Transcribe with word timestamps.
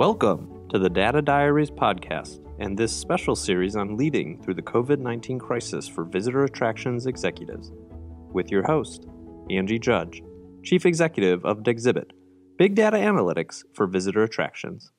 Welcome 0.00 0.66
to 0.70 0.78
the 0.78 0.88
Data 0.88 1.20
Diaries 1.20 1.70
podcast 1.70 2.40
and 2.58 2.74
this 2.74 2.90
special 2.90 3.36
series 3.36 3.76
on 3.76 3.98
leading 3.98 4.40
through 4.40 4.54
the 4.54 4.62
COVID 4.62 4.98
19 4.98 5.38
crisis 5.38 5.86
for 5.86 6.04
visitor 6.04 6.44
attractions 6.44 7.04
executives, 7.04 7.70
with 8.32 8.50
your 8.50 8.62
host, 8.62 9.06
Angie 9.50 9.78
Judge, 9.78 10.22
Chief 10.64 10.86
Executive 10.86 11.44
of 11.44 11.58
Dexibit, 11.58 12.12
Big 12.56 12.76
Data 12.76 12.96
Analytics 12.96 13.62
for 13.74 13.86
Visitor 13.86 14.22
Attractions. 14.22 14.90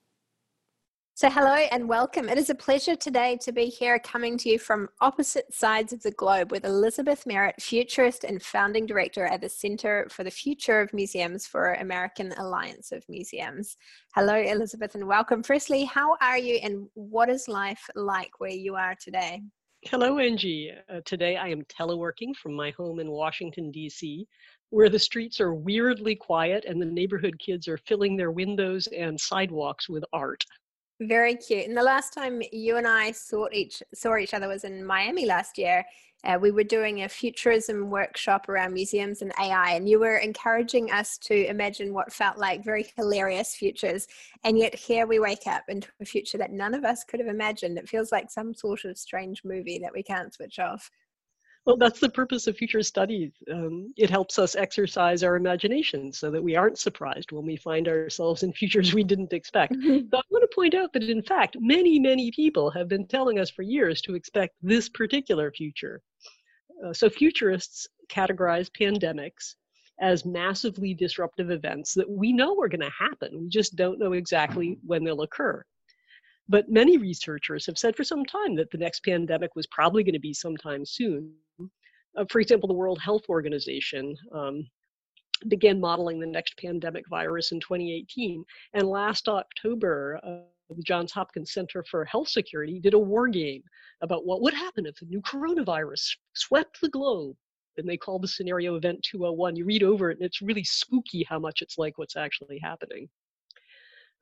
So, 1.14 1.30
hello 1.30 1.54
and 1.54 1.89
welcome. 1.89 2.30
It 2.30 2.38
is 2.38 2.50
a 2.50 2.55
pleasure 2.55 2.96
today 2.96 3.38
to 3.41 3.52
be 3.52 3.66
here 3.66 4.00
coming 4.00 4.38
to 4.39 4.50
you 4.50 4.57
from 4.57 4.88
opposite 5.02 5.54
sides 5.54 5.91
of 5.91 6.02
the 6.02 6.12
globe 6.12 6.52
with 6.52 6.64
Elizabeth 6.64 7.27
Merritt, 7.27 7.62
futurist 7.62 8.23
and 8.23 8.41
founding 8.41 8.86
director 8.86 9.26
at 9.26 9.41
the 9.41 9.50
Center 9.50 10.08
for 10.09 10.23
the 10.23 10.32
Future 10.32 10.80
of 10.80 10.94
Museums 10.94 11.45
for 11.45 11.73
American 11.73 12.32
Alliance 12.38 12.94
of 12.94 13.04
Museums. 13.09 13.76
Hello, 14.16 14.36
Elizabeth, 14.36 14.95
and 14.95 15.05
welcome. 15.05 15.44
Firstly, 15.44 15.84
how 15.84 16.16
are 16.21 16.38
you 16.38 16.55
and 16.63 16.88
what 16.94 17.30
is 17.30 17.48
life 17.49 17.88
like 17.93 18.40
where 18.40 18.49
you 18.49 18.76
are 18.76 18.96
today? 18.96 19.41
Hello, 19.84 20.18
Angie. 20.18 20.71
Uh, 20.90 21.02
today 21.05 21.35
I 21.35 21.49
am 21.49 21.63
teleworking 21.66 22.35
from 22.35 22.54
my 22.54 22.71
home 22.71 22.99
in 22.99 23.12
Washington, 23.12 23.70
D.C., 23.70 24.26
where 24.70 24.90
the 24.90 24.98
streets 24.98 25.41
are 25.41 25.54
weirdly 25.54 26.16
quiet 26.16 26.63
and 26.66 26.82
the 26.82 26.85
neighborhood 26.85 27.38
kids 27.38 27.68
are 27.68 27.77
filling 27.77 28.16
their 28.16 28.32
windows 28.32 28.88
and 28.88 29.20
sidewalks 29.20 29.90
with 29.90 30.05
art. 30.13 30.46
Very 31.02 31.34
cute. 31.34 31.68
And 31.68 31.76
the 31.76 31.82
last 31.82 32.14
time 32.14 32.44
you 32.52 32.78
and 32.78 32.88
I 32.88 33.12
saw 33.12 33.48
each 33.52 33.82
saw 33.91 34.18
each 34.18 34.36
other 34.36 34.48
was 34.48 34.64
in 34.64 34.86
Miami 34.86 35.26
last 35.26 35.58
year. 35.58 35.84
Uh, 36.24 36.38
we 36.40 36.52
were 36.52 36.64
doing 36.64 37.02
a 37.02 37.10
futurism 37.10 37.90
workshop 37.90 38.48
around 38.48 38.74
museums 38.74 39.24
and 39.24 39.34
AI, 39.41 39.72
and 39.72 39.90
you 39.90 40.00
were 40.00 40.18
encouraging 40.18 40.91
us 40.91 41.18
to 41.18 41.48
imagine 41.48 41.91
what 41.91 42.14
felt 42.14 42.38
like 42.38 42.64
very 42.64 42.86
hilarious 42.96 43.55
futures. 43.55 44.08
And 44.44 44.60
yet, 44.60 44.76
here 44.76 45.08
we 45.08 45.18
wake 45.18 45.48
up 45.48 45.64
into 45.68 45.90
a 46.00 46.05
future 46.05 46.38
that 46.38 46.52
none 46.52 46.76
of 46.76 46.86
us 46.86 47.04
could 47.04 47.20
have 47.20 47.30
imagined. 47.30 47.80
It 47.80 47.90
feels 47.90 48.12
like 48.12 48.30
some 48.30 48.54
sort 48.54 48.86
of 48.86 48.96
strange 48.96 49.43
movie 49.43 49.80
that 49.80 49.93
we 49.93 50.04
can't 50.04 50.32
switch 50.32 50.60
off. 50.60 50.91
Well, 51.65 51.77
that's 51.77 51.99
the 51.99 52.10
purpose 52.10 52.48
of 52.48 52.58
future 52.58 52.82
studies. 52.82 53.32
Um, 53.52 53.93
it 53.96 54.10
helps 54.10 54.40
us 54.40 54.55
exercise 54.55 55.24
our 55.24 55.36
imagination 55.36 56.12
so 56.12 56.32
that 56.32 56.43
we 56.43 56.55
aren't 56.55 56.80
surprised 56.80 57.32
when 57.32 57.46
we 57.46 57.55
find 57.55 57.88
ourselves 57.88 58.41
in 58.41 58.52
futures 58.52 58.93
we 58.93 59.04
didn't 59.04 59.34
expect. 59.34 59.74
Mm-hmm. 59.82 60.13
I 60.15 60.21
want 60.30 60.40
to 60.40 60.40
point 60.54 60.76
out 60.76 60.94
that, 60.94 61.04
in 61.04 61.21
fact, 61.21 61.57
many, 61.60 61.99
many 61.99 62.32
people 62.32 62.70
have 62.71 62.88
been 62.88 63.07
telling 63.07 63.40
us 63.40 63.49
for 63.49 63.63
years 63.63 64.02
to 64.02 64.16
expect 64.16 64.56
this 64.62 64.90
particular 64.90 65.52
future. 65.52 66.02
Uh, 66.85 66.94
so, 66.94 67.09
futurists 67.09 67.88
categorize 68.09 68.69
pandemics 68.69 69.56
as 70.02 70.25
massively 70.25 70.94
disruptive 70.94 71.52
events 71.52 71.94
that 71.94 72.09
we 72.09 72.34
know 72.34 72.59
are 72.59 72.68
going 72.68 72.81
to 72.81 72.90
happen. 72.90 73.40
We 73.40 73.47
just 73.50 73.75
don't 73.75 74.00
know 74.00 74.13
exactly 74.13 74.78
when 74.84 75.03
they'll 75.03 75.22
occur. 75.22 75.63
But 76.50 76.69
many 76.69 76.97
researchers 76.97 77.66
have 77.68 77.78
said 77.78 77.96
for 77.96 78.03
some 78.03 78.25
time 78.25 78.56
that 78.56 78.72
the 78.72 78.78
next 78.78 79.06
pandemic 79.06 79.56
was 79.56 79.68
probably 79.68 80.03
going 80.03 80.13
to 80.13 80.19
be 80.19 80.34
sometime 80.34 80.86
soon. 80.86 81.34
Uh, 82.18 82.25
for 82.30 82.41
example, 82.41 82.68
the 82.68 82.74
World 82.74 83.00
Health 83.00 83.24
Organization 83.30 84.16
um, 84.34 84.68
began 85.47 85.79
modeling 85.79 86.19
the 86.19 86.28
next 86.28 86.57
pandemic 86.57 87.07
virus 87.09 87.51
in 87.51 87.59
2018. 87.59 88.44
And 88.73 88.88
last 88.88 89.28
October, 89.28 90.19
uh, 90.23 90.73
the 90.75 90.84
Johns 90.84 91.11
Hopkins 91.11 91.53
Center 91.53 91.84
for 91.89 92.06
Health 92.06 92.29
Security 92.29 92.79
did 92.79 92.94
a 92.94 93.00
war 93.00 93.28
game 93.28 93.63
about 94.01 94.25
what 94.25 94.41
would 94.41 94.53
happen 94.53 94.85
if 94.85 95.01
a 95.01 95.06
new 95.06 95.22
coronavirus 95.22 96.16
swept 96.34 96.79
the 96.81 96.89
globe. 96.89 97.35
And 97.78 97.88
they 97.88 97.97
called 97.97 98.23
the 98.23 98.28
scenario 98.28 98.75
Event 98.75 99.01
201. 99.03 99.56
You 99.56 99.66
read 99.66 99.84
over 99.84 100.12
it, 100.12 100.17
and 100.17 100.25
it's 100.25 100.41
really 100.41 100.63
spooky 100.63 101.25
how 101.28 101.39
much 101.39 101.62
it's 101.62 101.78
like 101.78 101.97
what's 101.97 102.17
actually 102.17 102.59
happening. 102.59 103.07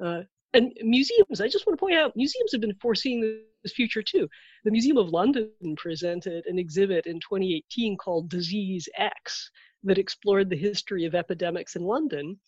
Uh, 0.04 0.22
and 0.54 0.72
museums, 0.82 1.42
I 1.42 1.48
just 1.48 1.66
want 1.68 1.78
to 1.78 1.80
point 1.80 1.98
out, 1.98 2.16
museums 2.16 2.52
have 2.52 2.62
been 2.62 2.76
foreseeing 2.82 3.42
future 3.68 4.02
too. 4.02 4.30
The 4.64 4.72
Museum 4.72 4.98
of 4.98 5.10
London 5.10 5.52
presented 5.76 6.46
an 6.46 6.58
exhibit 6.58 7.06
in 7.06 7.20
2018 7.20 7.98
called 7.98 8.30
Disease 8.30 8.88
X 8.98 9.52
that 9.84 9.98
explored 9.98 10.50
the 10.50 10.58
history 10.58 11.06
of 11.06 11.16
epidemics 11.16 11.76
in 11.76 11.84
London 11.84 12.40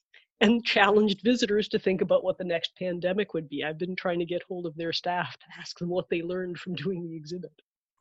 and 0.41 0.65
challenged 0.65 1.21
visitors 1.21 1.67
to 1.69 1.79
think 1.79 2.01
about 2.01 2.23
what 2.23 2.37
the 2.37 2.43
next 2.43 2.75
pandemic 2.77 3.33
would 3.33 3.47
be. 3.47 3.63
I've 3.63 3.77
been 3.77 3.95
trying 3.95 4.19
to 4.19 4.25
get 4.25 4.41
hold 4.47 4.65
of 4.65 4.75
their 4.75 4.91
staff 4.91 5.37
to 5.37 5.45
ask 5.59 5.77
them 5.77 5.89
what 5.89 6.09
they 6.09 6.21
learned 6.21 6.59
from 6.59 6.73
doing 6.75 7.03
the 7.03 7.15
exhibit. 7.15 7.51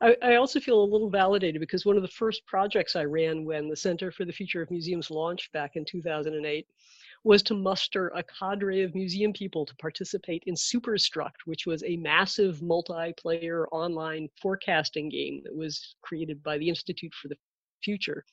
I, 0.01 0.17
I, 0.23 0.37
also 0.37 0.61
feel 0.61 0.83
a 0.83 0.93
little 0.93 1.11
validated 1.11 1.61
because 1.61 1.85
one 1.85 1.97
of 1.97 2.03
the 2.03 2.09
first 2.09 2.47
projects 2.47 2.97
I 2.97 3.05
ran 3.05 3.45
when 3.45 3.69
the 3.69 3.77
Center 3.77 4.11
for 4.11 4.25
the 4.25 4.33
Future 4.33 4.63
of 4.63 4.71
Museums 4.71 5.11
launched 5.11 5.53
back 5.53 5.77
in 5.77 5.85
2008 5.85 6.67
was 7.23 7.43
to 7.43 7.55
muster 7.55 8.09
a 8.09 8.23
cadre 8.23 8.83
of 8.83 8.95
museum 8.95 9.33
people 9.33 9.67
to 9.67 9.77
participate 9.77 10.43
in 10.47 10.55
Superstruct, 10.57 11.43
which 11.45 11.67
was 11.67 11.83
a 11.85 11.97
massive 11.97 12.61
multiplayer 12.61 13.67
online 13.73 14.29
forecasting 14.41 15.11
game 15.11 15.43
that 15.45 15.55
was 15.55 15.97
created 16.01 16.43
by 16.43 16.57
the 16.57 16.69
Institute 16.69 17.13
for 17.15 17.29
the 17.29 17.37
Future. 17.85 18.25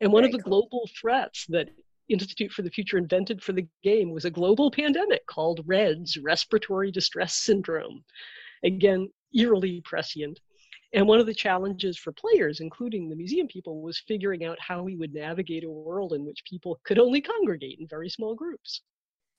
And 0.00 0.12
one 0.12 0.22
Very 0.22 0.32
of 0.32 0.38
the 0.38 0.44
cool. 0.44 0.62
global 0.62 0.90
threats 0.98 1.44
that 1.50 1.68
Institute 2.08 2.50
for 2.50 2.62
the 2.62 2.70
Future 2.70 2.98
invented 2.98 3.42
for 3.42 3.52
the 3.52 3.68
game 3.82 4.10
was 4.10 4.24
a 4.24 4.30
global 4.30 4.70
pandemic 4.70 5.26
called 5.26 5.60
REDS, 5.66 6.16
Respiratory 6.16 6.90
Distress 6.90 7.34
Syndrome. 7.34 8.04
Again, 8.64 9.10
eerily 9.34 9.80
prescient. 9.82 10.40
And 10.92 11.06
one 11.06 11.20
of 11.20 11.26
the 11.26 11.34
challenges 11.34 11.96
for 11.96 12.12
players, 12.12 12.60
including 12.60 13.08
the 13.08 13.16
museum 13.16 13.46
people, 13.46 13.80
was 13.80 14.02
figuring 14.08 14.44
out 14.44 14.58
how 14.60 14.82
we 14.82 14.96
would 14.96 15.14
navigate 15.14 15.64
a 15.64 15.70
world 15.70 16.12
in 16.12 16.24
which 16.24 16.42
people 16.48 16.80
could 16.84 16.98
only 16.98 17.20
congregate 17.20 17.78
in 17.78 17.86
very 17.86 18.08
small 18.08 18.34
groups. 18.34 18.82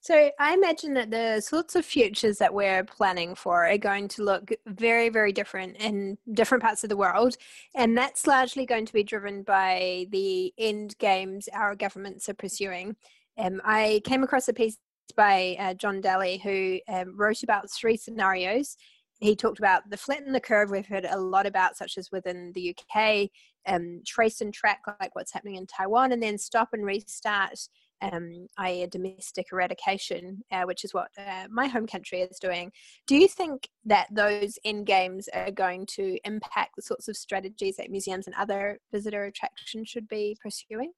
So 0.04 0.32
I 0.40 0.56
imagine 0.56 0.96
that 0.96 1.12
the 1.12 1.42
sorts 1.42 1.76
of 1.76 1.86
futures 1.86 2.40
that 2.40 2.52
we're 2.52 2.84
planning 2.84 3.36
for 3.36 3.68
are 3.68 3.78
going 3.78 4.08
to 4.10 4.24
look 4.24 4.50
very, 4.66 5.10
very 5.10 5.32
different 5.32 5.78
in 5.78 6.18
different 6.34 6.64
parts 6.64 6.84
of 6.84 6.90
the 6.90 6.98
world. 6.98 7.38
And 7.76 7.96
that's 7.96 8.26
largely 8.26 8.66
going 8.66 8.88
to 8.88 8.94
be 8.94 9.04
driven 9.04 9.44
by 9.44 10.08
the 10.10 10.54
end 10.58 10.98
games 10.98 11.48
our 11.54 11.76
governments 11.76 12.28
are 12.30 12.34
pursuing. 12.34 12.96
Um, 13.38 13.62
I 13.64 14.02
came 14.04 14.24
across 14.24 14.48
a 14.48 14.54
piece 14.54 14.78
by 15.16 15.56
uh, 15.60 15.76
John 15.76 16.02
Daly 16.02 16.40
who 16.40 16.80
um, 16.88 17.16
wrote 17.16 17.44
about 17.44 17.70
three 17.70 17.98
scenarios 17.98 18.78
he 19.22 19.36
talked 19.36 19.60
about 19.60 19.90
the 19.90 19.98
flatten 19.98 20.34
the 20.34 20.40
curve. 20.40 20.72
We've 20.72 20.86
heard 20.86 21.06
a 21.10 21.20
lot 21.20 21.46
about 21.46 21.78
such 21.78 21.98
as 21.98 22.12
within 22.12 22.52
the 22.54 22.76
uk 22.76 23.30
um, 23.68 24.02
trace 24.06 24.42
and 24.42 24.54
track 24.54 24.82
like 25.00 25.16
what's 25.16 25.32
happening 25.32 25.56
in 25.56 25.68
taiwan 25.68 26.12
and 26.12 26.22
then 26.22 26.38
stop 26.38 26.70
and 26.74 26.84
restart 26.84 27.60
um, 28.02 28.48
i.e. 28.58 28.88
domestic 28.88 29.48
eradication 29.52 30.42
uh, 30.52 30.64
which 30.64 30.84
is 30.84 30.94
what 30.94 31.10
uh, 31.20 31.46
my 31.52 31.68
home 31.68 31.86
country 31.86 32.22
is 32.22 32.40
doing. 32.40 32.72
Do 33.06 33.16
you 33.16 33.28
think 33.28 33.70
that 33.86 34.08
those 34.12 34.58
end 34.66 34.88
games 34.88 35.30
are 35.34 35.52
going 35.52 35.86
to 35.98 36.18
impact 36.26 36.72
the 36.76 36.82
sorts 36.82 37.08
of 37.08 37.16
strategies 37.16 37.76
that 37.78 37.92
museums 37.92 38.26
and 38.26 38.36
other 38.36 38.80
visitor 38.92 39.26
attractions 39.26 39.88
should 39.88 40.08
be 40.08 40.36
pursuing? 40.42 40.92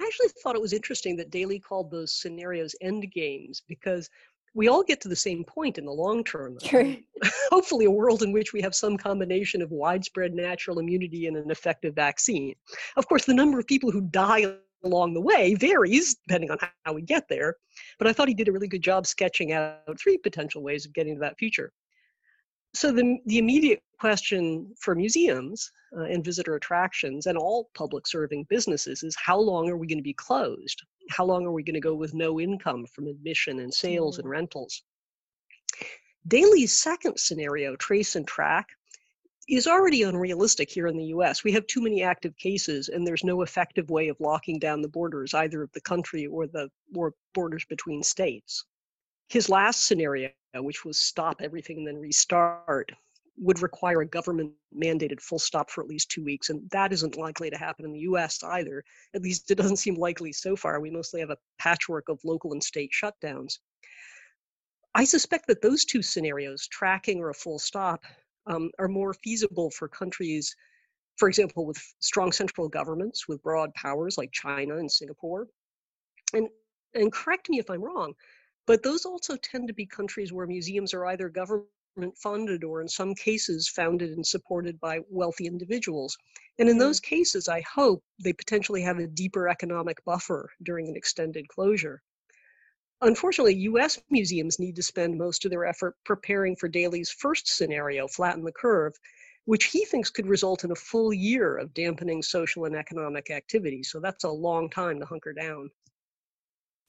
I 0.00 0.04
actually 0.06 0.28
thought 0.42 0.56
it 0.56 0.62
was 0.62 0.72
interesting 0.72 1.16
that 1.16 1.30
Daly 1.30 1.58
called 1.58 1.90
those 1.90 2.18
scenarios 2.18 2.74
end 2.80 3.12
games 3.12 3.62
because 3.68 4.08
we 4.54 4.68
all 4.68 4.82
get 4.82 5.00
to 5.02 5.08
the 5.08 5.16
same 5.16 5.44
point 5.44 5.78
in 5.78 5.84
the 5.84 5.92
long 5.92 6.24
term. 6.24 6.58
Sure. 6.62 6.96
Hopefully, 7.50 7.84
a 7.84 7.90
world 7.90 8.22
in 8.22 8.32
which 8.32 8.52
we 8.52 8.60
have 8.62 8.74
some 8.74 8.96
combination 8.96 9.62
of 9.62 9.70
widespread 9.70 10.34
natural 10.34 10.78
immunity 10.78 11.26
and 11.26 11.36
an 11.36 11.50
effective 11.50 11.94
vaccine. 11.94 12.54
Of 12.96 13.08
course, 13.08 13.24
the 13.24 13.34
number 13.34 13.58
of 13.58 13.66
people 13.66 13.90
who 13.90 14.02
die 14.02 14.56
along 14.84 15.12
the 15.12 15.20
way 15.20 15.54
varies 15.54 16.16
depending 16.26 16.50
on 16.50 16.58
how 16.84 16.92
we 16.92 17.02
get 17.02 17.28
there. 17.28 17.56
But 17.98 18.08
I 18.08 18.12
thought 18.12 18.28
he 18.28 18.34
did 18.34 18.48
a 18.48 18.52
really 18.52 18.68
good 18.68 18.82
job 18.82 19.06
sketching 19.06 19.52
out 19.52 19.80
three 20.00 20.18
potential 20.18 20.62
ways 20.62 20.86
of 20.86 20.92
getting 20.92 21.14
to 21.14 21.20
that 21.20 21.38
future. 21.38 21.72
So, 22.74 22.92
the, 22.92 23.18
the 23.26 23.38
immediate 23.38 23.82
question 23.98 24.72
for 24.78 24.94
museums 24.94 25.70
uh, 25.96 26.02
and 26.02 26.24
visitor 26.24 26.54
attractions 26.54 27.26
and 27.26 27.36
all 27.36 27.70
public 27.74 28.06
serving 28.06 28.46
businesses 28.48 29.02
is 29.02 29.16
how 29.16 29.38
long 29.38 29.68
are 29.68 29.76
we 29.76 29.86
going 29.86 29.98
to 29.98 30.02
be 30.02 30.14
closed? 30.14 30.82
how 31.10 31.24
long 31.24 31.46
are 31.46 31.52
we 31.52 31.62
going 31.62 31.74
to 31.74 31.80
go 31.80 31.94
with 31.94 32.14
no 32.14 32.40
income 32.40 32.86
from 32.86 33.06
admission 33.06 33.60
and 33.60 33.72
sales 33.72 34.16
mm-hmm. 34.16 34.22
and 34.22 34.30
rentals? 34.30 34.82
Daly's 36.26 36.74
second 36.76 37.18
scenario, 37.18 37.76
trace 37.76 38.16
and 38.16 38.26
track, 38.26 38.66
is 39.48 39.66
already 39.66 40.02
unrealistic 40.02 40.70
here 40.70 40.88
in 40.88 40.96
the 40.96 41.06
US. 41.06 41.42
We 41.42 41.52
have 41.52 41.66
too 41.66 41.80
many 41.80 42.02
active 42.02 42.36
cases, 42.36 42.90
and 42.90 43.06
there's 43.06 43.24
no 43.24 43.42
effective 43.42 43.88
way 43.88 44.08
of 44.08 44.20
locking 44.20 44.58
down 44.58 44.82
the 44.82 44.88
borders, 44.88 45.32
either 45.32 45.62
of 45.62 45.72
the 45.72 45.80
country 45.80 46.26
or 46.26 46.46
the 46.46 46.68
or 46.94 47.14
borders 47.32 47.64
between 47.64 48.02
states. 48.02 48.64
His 49.28 49.48
last 49.48 49.86
scenario, 49.86 50.30
which 50.54 50.84
was 50.84 50.98
stop 50.98 51.40
everything 51.42 51.78
and 51.78 51.86
then 51.86 51.98
restart, 51.98 52.92
would 53.36 53.62
require 53.62 54.00
a 54.00 54.06
government 54.06 54.52
mandated 54.74 55.20
full 55.20 55.38
stop 55.38 55.70
for 55.70 55.82
at 55.82 55.88
least 55.88 56.10
two 56.10 56.24
weeks. 56.24 56.50
And 56.50 56.68
that 56.70 56.92
isn't 56.92 57.16
likely 57.16 57.50
to 57.50 57.56
happen 57.56 57.84
in 57.84 57.92
the 57.92 58.00
US 58.00 58.42
either. 58.42 58.82
At 59.14 59.22
least 59.22 59.50
it 59.50 59.56
doesn't 59.56 59.76
seem 59.76 59.94
likely 59.94 60.32
so 60.32 60.56
far. 60.56 60.80
We 60.80 60.90
mostly 60.90 61.20
have 61.20 61.30
a 61.30 61.38
patchwork 61.58 62.08
of 62.08 62.18
local 62.24 62.52
and 62.52 62.62
state 62.62 62.90
shutdowns. 62.90 63.58
I 64.94 65.04
suspect 65.04 65.46
that 65.46 65.62
those 65.62 65.84
two 65.84 66.02
scenarios, 66.02 66.66
tracking 66.66 67.20
or 67.20 67.30
a 67.30 67.34
full 67.34 67.58
stop, 67.58 68.04
um, 68.46 68.70
are 68.78 68.88
more 68.88 69.14
feasible 69.14 69.70
for 69.70 69.86
countries, 69.88 70.54
for 71.16 71.28
example, 71.28 71.66
with 71.66 71.78
strong 72.00 72.32
central 72.32 72.68
governments 72.68 73.28
with 73.28 73.42
broad 73.42 73.72
powers 73.74 74.16
like 74.16 74.32
China 74.32 74.78
and 74.78 74.90
Singapore. 74.90 75.46
And, 76.32 76.48
and 76.94 77.12
correct 77.12 77.50
me 77.50 77.58
if 77.58 77.70
I'm 77.70 77.84
wrong, 77.84 78.14
But 78.68 78.82
those 78.82 79.06
also 79.06 79.34
tend 79.36 79.66
to 79.68 79.72
be 79.72 79.86
countries 79.86 80.30
where 80.30 80.46
museums 80.46 80.92
are 80.92 81.06
either 81.06 81.30
government 81.30 82.18
funded 82.18 82.62
or, 82.62 82.82
in 82.82 82.88
some 82.88 83.14
cases, 83.14 83.66
founded 83.66 84.10
and 84.10 84.26
supported 84.26 84.78
by 84.78 85.00
wealthy 85.08 85.46
individuals. 85.46 86.18
And 86.58 86.68
in 86.68 86.76
mm. 86.76 86.80
those 86.80 87.00
cases, 87.00 87.48
I 87.48 87.62
hope 87.62 88.04
they 88.22 88.34
potentially 88.34 88.82
have 88.82 88.98
a 88.98 89.06
deeper 89.06 89.48
economic 89.48 90.04
buffer 90.04 90.50
during 90.62 90.86
an 90.86 90.96
extended 90.96 91.48
closure. 91.48 92.02
Unfortunately, 93.00 93.54
US 93.54 94.02
museums 94.10 94.58
need 94.58 94.76
to 94.76 94.82
spend 94.82 95.16
most 95.16 95.46
of 95.46 95.50
their 95.50 95.64
effort 95.64 95.96
preparing 96.04 96.54
for 96.54 96.68
Daly's 96.68 97.08
first 97.08 97.48
scenario, 97.48 98.06
flatten 98.06 98.44
the 98.44 98.52
curve, 98.52 98.92
which 99.46 99.64
he 99.64 99.86
thinks 99.86 100.10
could 100.10 100.26
result 100.26 100.64
in 100.64 100.72
a 100.72 100.84
full 100.90 101.14
year 101.14 101.56
of 101.56 101.72
dampening 101.72 102.22
social 102.22 102.66
and 102.66 102.76
economic 102.76 103.30
activity. 103.30 103.82
So 103.82 103.98
that's 103.98 104.24
a 104.24 104.30
long 104.30 104.68
time 104.68 105.00
to 105.00 105.06
hunker 105.06 105.32
down. 105.32 105.70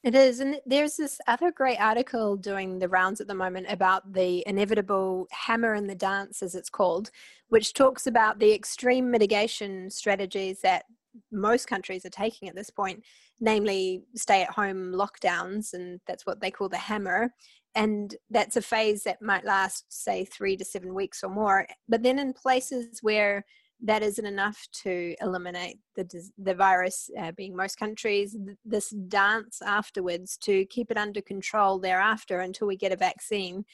It 0.02 0.16
is. 0.16 0.40
And 0.40 0.62
there's 0.66 0.96
this 0.96 1.20
other 1.28 1.52
great 1.52 1.80
article 1.80 2.38
doing 2.38 2.80
the 2.80 2.88
rounds 2.88 3.20
at 3.20 3.28
the 3.28 3.36
moment 3.36 3.68
about 3.70 4.14
the 4.14 4.44
inevitable 4.48 5.28
hammer 5.32 5.76
in 5.76 5.88
the 5.88 5.96
dance, 5.96 6.42
as 6.42 6.56
it's 6.56 6.70
called, 6.70 7.12
which 7.50 7.74
talks 7.74 8.08
about 8.08 8.40
the 8.40 8.54
extreme 8.54 9.12
mitigation 9.12 9.90
strategies 9.90 10.62
that 10.62 10.86
most 11.34 11.68
countries 11.68 12.06
are 12.06 12.12
taking 12.12 12.48
at 12.48 12.56
this 12.56 12.70
point, 12.70 13.04
namely 13.42 14.04
stay 14.16 14.42
at 14.42 14.52
home 14.52 14.94
lockdowns, 14.94 15.74
and 15.74 16.00
that's 16.08 16.26
what 16.26 16.40
they 16.40 16.52
call 16.52 16.70
the 16.70 16.78
hammer. 16.78 17.34
And 17.76 18.16
that's 18.30 18.56
a 18.56 18.62
phase 18.62 19.04
that 19.04 19.22
might 19.22 19.44
last, 19.44 19.86
say, 19.90 20.24
three 20.24 20.56
to 20.58 20.66
seven 20.66 20.94
weeks 20.94 21.24
or 21.24 21.30
more. 21.30 21.68
But 21.90 22.04
then 22.04 22.20
in 22.20 22.32
places 22.32 23.00
where 23.02 23.46
that 23.82 24.04
isn't 24.04 24.26
enough 24.26 24.68
to 24.84 25.16
eliminate 25.22 25.78
the 25.96 26.06
the 26.38 26.54
virus, 26.54 27.10
uh, 27.20 27.32
being 27.32 27.56
most 27.56 27.78
countries. 27.78 28.36
This 28.66 28.90
dance 28.90 29.62
afterwards 29.62 30.38
to 30.44 30.66
keep 30.66 30.92
it 30.92 30.98
under 30.98 31.22
control 31.22 31.80
thereafter 31.80 32.40
until 32.42 32.68
we 32.68 32.76
get 32.76 32.92
a 32.92 32.98
vaccine. 32.98 33.66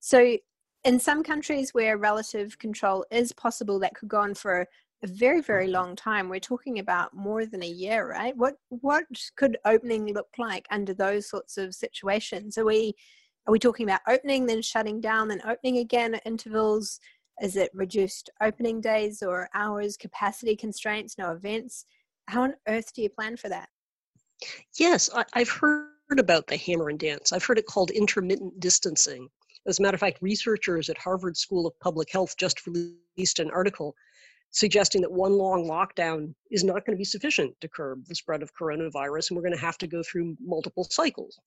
So, 0.00 0.36
in 0.84 1.00
some 1.00 1.22
countries 1.22 1.72
where 1.72 1.96
relative 1.96 2.58
control 2.58 3.06
is 3.10 3.32
possible, 3.32 3.78
that 3.80 3.94
could 3.94 4.08
go 4.08 4.18
on 4.20 4.34
for 4.34 4.66
a 5.02 5.06
very 5.06 5.40
very 5.40 5.68
long 5.68 5.96
time. 5.96 6.28
We're 6.28 6.40
talking 6.40 6.78
about 6.78 7.14
more 7.14 7.46
than 7.46 7.62
a 7.62 7.66
year, 7.66 8.08
right? 8.08 8.36
What 8.36 8.54
what 8.68 9.04
could 9.36 9.56
opening 9.64 10.12
look 10.12 10.28
like 10.38 10.66
under 10.70 10.92
those 10.92 11.28
sorts 11.28 11.56
of 11.56 11.74
situations? 11.74 12.58
Are 12.58 12.64
we 12.66 12.94
are 13.46 13.52
we 13.52 13.58
talking 13.58 13.86
about 13.86 14.00
opening 14.08 14.46
then 14.46 14.62
shutting 14.62 15.00
down 15.00 15.28
then 15.28 15.42
opening 15.46 15.78
again 15.78 16.14
at 16.14 16.26
intervals? 16.26 17.00
Is 17.42 17.56
it 17.56 17.70
reduced 17.74 18.30
opening 18.40 18.80
days 18.80 19.22
or 19.22 19.48
hours, 19.54 19.96
capacity 19.96 20.56
constraints, 20.56 21.18
no 21.18 21.32
events? 21.32 21.86
How 22.28 22.42
on 22.42 22.54
earth 22.68 22.92
do 22.94 23.02
you 23.02 23.10
plan 23.10 23.36
for 23.36 23.48
that? 23.48 23.68
Yes, 24.78 25.10
I, 25.14 25.24
have 25.34 25.48
heard 25.48 26.18
about 26.18 26.46
the 26.46 26.56
hammer 26.56 26.88
and 26.88 26.98
dance. 26.98 27.32
I've 27.32 27.44
heard 27.44 27.58
it 27.58 27.66
called 27.66 27.90
intermittent 27.90 28.60
distancing. 28.60 29.28
As 29.66 29.78
a 29.78 29.82
matter 29.82 29.94
of 29.94 30.00
fact, 30.00 30.18
researchers 30.20 30.88
at 30.88 30.98
Harvard 30.98 31.36
School 31.36 31.66
of 31.66 31.78
Public 31.80 32.10
Health 32.12 32.34
just 32.38 32.66
released 32.66 33.38
an 33.38 33.50
article 33.50 33.94
suggesting 34.50 35.00
that 35.00 35.10
one 35.10 35.32
long 35.32 35.66
lockdown 35.66 36.32
is 36.50 36.62
not 36.62 36.86
going 36.86 36.96
to 36.96 36.98
be 36.98 37.04
sufficient 37.04 37.52
to 37.60 37.68
curb 37.68 38.04
the 38.06 38.14
spread 38.14 38.42
of 38.42 38.54
coronavirus, 38.54 39.30
and 39.30 39.36
we're 39.36 39.42
going 39.42 39.54
to 39.54 39.58
have 39.58 39.78
to 39.78 39.86
go 39.88 40.02
through 40.02 40.36
multiple 40.40 40.84
cycles. 40.84 41.38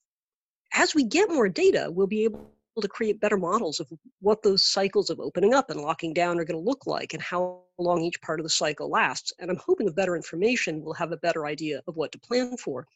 As 0.73 0.93
we 0.93 1.05
get 1.05 1.29
more 1.29 1.47
data, 1.47 1.87
we'll 1.89 2.07
be 2.07 2.25
able 2.25 2.51
to 2.81 2.87
create 2.87 3.19
better 3.19 3.37
models 3.37 3.79
of 3.79 3.87
what 4.19 4.43
those 4.43 4.63
cycles 4.63 5.09
of 5.09 5.19
opening 5.19 5.53
up 5.53 5.69
and 5.69 5.81
locking 5.81 6.13
down 6.13 6.39
are 6.39 6.45
going 6.45 6.59
to 6.59 6.69
look 6.69 6.87
like 6.87 7.13
and 7.13 7.21
how 7.21 7.61
long 7.77 8.01
each 8.03 8.21
part 8.21 8.39
of 8.39 8.43
the 8.43 8.49
cycle 8.49 8.89
lasts. 8.89 9.33
And 9.39 9.49
I'm 9.49 9.57
hoping 9.57 9.85
with 9.85 9.95
better 9.95 10.15
information, 10.15 10.83
we'll 10.83 10.93
have 10.93 11.11
a 11.11 11.17
better 11.17 11.45
idea 11.45 11.81
of 11.87 11.95
what 11.95 12.11
to 12.11 12.19
plan 12.19 12.57
for. 12.57 12.87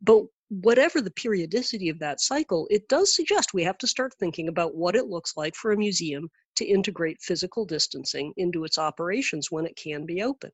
But 0.00 0.24
whatever 0.48 1.00
the 1.00 1.10
periodicity 1.10 1.88
of 1.88 1.98
that 1.98 2.20
cycle, 2.20 2.66
it 2.70 2.88
does 2.88 3.14
suggest 3.14 3.52
we 3.52 3.64
have 3.64 3.78
to 3.78 3.86
start 3.86 4.14
thinking 4.14 4.48
about 4.48 4.74
what 4.74 4.96
it 4.96 5.06
looks 5.06 5.36
like 5.36 5.54
for 5.54 5.72
a 5.72 5.76
museum 5.76 6.30
to 6.56 6.64
integrate 6.64 7.20
physical 7.20 7.64
distancing 7.64 8.32
into 8.36 8.64
its 8.64 8.78
operations 8.78 9.50
when 9.50 9.66
it 9.66 9.76
can 9.76 10.06
be 10.06 10.22
open. 10.22 10.50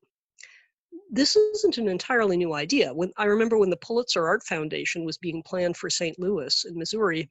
This 1.11 1.35
isn't 1.35 1.77
an 1.77 1.87
entirely 1.87 2.35
new 2.35 2.53
idea. 2.53 2.93
When 2.93 3.11
I 3.17 3.25
remember 3.25 3.57
when 3.57 3.69
the 3.69 3.77
Pulitzer 3.77 4.27
Art 4.27 4.43
Foundation 4.43 5.05
was 5.05 5.17
being 5.17 5.43
planned 5.43 5.77
for 5.77 5.89
St. 5.89 6.19
Louis 6.19 6.65
in 6.65 6.77
Missouri, 6.77 7.29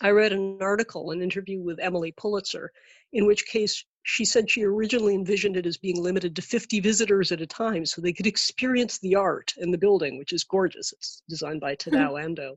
I 0.00 0.10
read 0.10 0.32
an 0.32 0.58
article, 0.60 1.10
an 1.12 1.22
interview 1.22 1.60
with 1.62 1.78
Emily 1.80 2.12
Pulitzer, 2.12 2.72
in 3.12 3.26
which 3.26 3.46
case 3.46 3.84
she 4.02 4.24
said 4.24 4.50
she 4.50 4.64
originally 4.64 5.14
envisioned 5.14 5.56
it 5.56 5.66
as 5.66 5.78
being 5.78 6.02
limited 6.02 6.36
to 6.36 6.42
50 6.42 6.80
visitors 6.80 7.32
at 7.32 7.40
a 7.40 7.46
time 7.46 7.86
so 7.86 8.00
they 8.00 8.12
could 8.12 8.26
experience 8.26 8.98
the 8.98 9.14
art 9.14 9.54
in 9.56 9.70
the 9.70 9.78
building, 9.78 10.18
which 10.18 10.32
is 10.32 10.44
gorgeous. 10.44 10.92
It's 10.92 11.22
designed 11.28 11.60
by 11.60 11.72
hmm. 11.72 11.90
Tadao 11.90 12.22
Ando, 12.22 12.56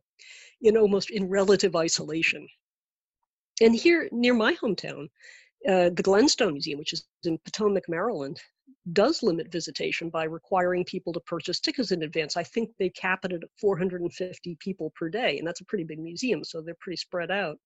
in 0.61 0.77
almost 0.77 1.09
in 1.09 1.29
relative 1.29 1.75
isolation. 1.75 2.47
And 3.61 3.75
here 3.75 4.09
near 4.11 4.33
my 4.33 4.53
hometown, 4.55 5.09
uh, 5.67 5.89
the 5.89 6.03
Glenstone 6.03 6.53
Museum, 6.53 6.79
which 6.79 6.93
is 6.93 7.05
in 7.23 7.37
Potomac, 7.39 7.87
Maryland, 7.87 8.39
does 8.93 9.23
limit 9.23 9.51
visitation 9.51 10.09
by 10.09 10.23
requiring 10.23 10.85
people 10.85 11.13
to 11.13 11.19
purchase 11.21 11.59
tickets 11.59 11.91
in 11.91 12.03
advance. 12.03 12.37
I 12.37 12.43
think 12.43 12.71
they 12.77 12.89
cap 12.89 13.25
it 13.25 13.33
at 13.33 13.41
450 13.59 14.57
people 14.59 14.91
per 14.91 15.09
day, 15.09 15.37
and 15.37 15.47
that's 15.47 15.61
a 15.61 15.65
pretty 15.65 15.83
big 15.83 15.99
museum, 15.99 16.43
so 16.43 16.61
they're 16.61 16.75
pretty 16.79 16.97
spread 16.97 17.31
out. 17.31 17.57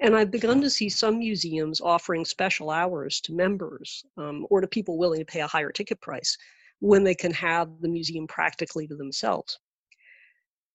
And 0.00 0.16
I've 0.16 0.30
begun 0.30 0.60
to 0.62 0.70
see 0.70 0.88
some 0.88 1.18
museums 1.18 1.80
offering 1.80 2.24
special 2.24 2.70
hours 2.70 3.20
to 3.22 3.32
members 3.32 4.04
um, 4.16 4.46
or 4.50 4.60
to 4.60 4.66
people 4.66 4.98
willing 4.98 5.20
to 5.20 5.24
pay 5.24 5.40
a 5.40 5.46
higher 5.46 5.70
ticket 5.70 6.00
price 6.00 6.36
when 6.80 7.04
they 7.04 7.14
can 7.14 7.32
have 7.32 7.68
the 7.80 7.88
museum 7.88 8.26
practically 8.26 8.88
to 8.88 8.96
themselves. 8.96 9.58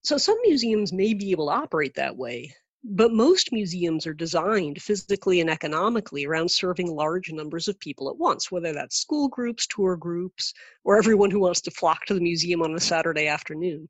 So 0.03 0.17
some 0.17 0.37
museums 0.43 0.93
may 0.93 1.13
be 1.13 1.31
able 1.31 1.47
to 1.47 1.53
operate 1.53 1.95
that 1.95 2.15
way, 2.15 2.53
but 2.83 3.11
most 3.11 3.51
museums 3.51 4.05
are 4.05 4.13
designed 4.13 4.81
physically 4.81 5.41
and 5.41 5.49
economically 5.49 6.25
around 6.25 6.49
serving 6.49 6.87
large 6.87 7.31
numbers 7.31 7.67
of 7.67 7.79
people 7.79 8.09
at 8.09 8.17
once, 8.17 8.51
whether 8.51 8.71
that's 8.71 8.99
school 8.99 9.27
groups, 9.27 9.67
tour 9.67 9.97
groups, 9.97 10.53
or 10.83 10.97
everyone 10.97 11.31
who 11.31 11.39
wants 11.39 11.61
to 11.61 11.71
flock 11.71 12.05
to 12.05 12.13
the 12.13 12.21
museum 12.21 12.61
on 12.61 12.75
a 12.75 12.79
Saturday 12.79 13.27
afternoon. 13.27 13.89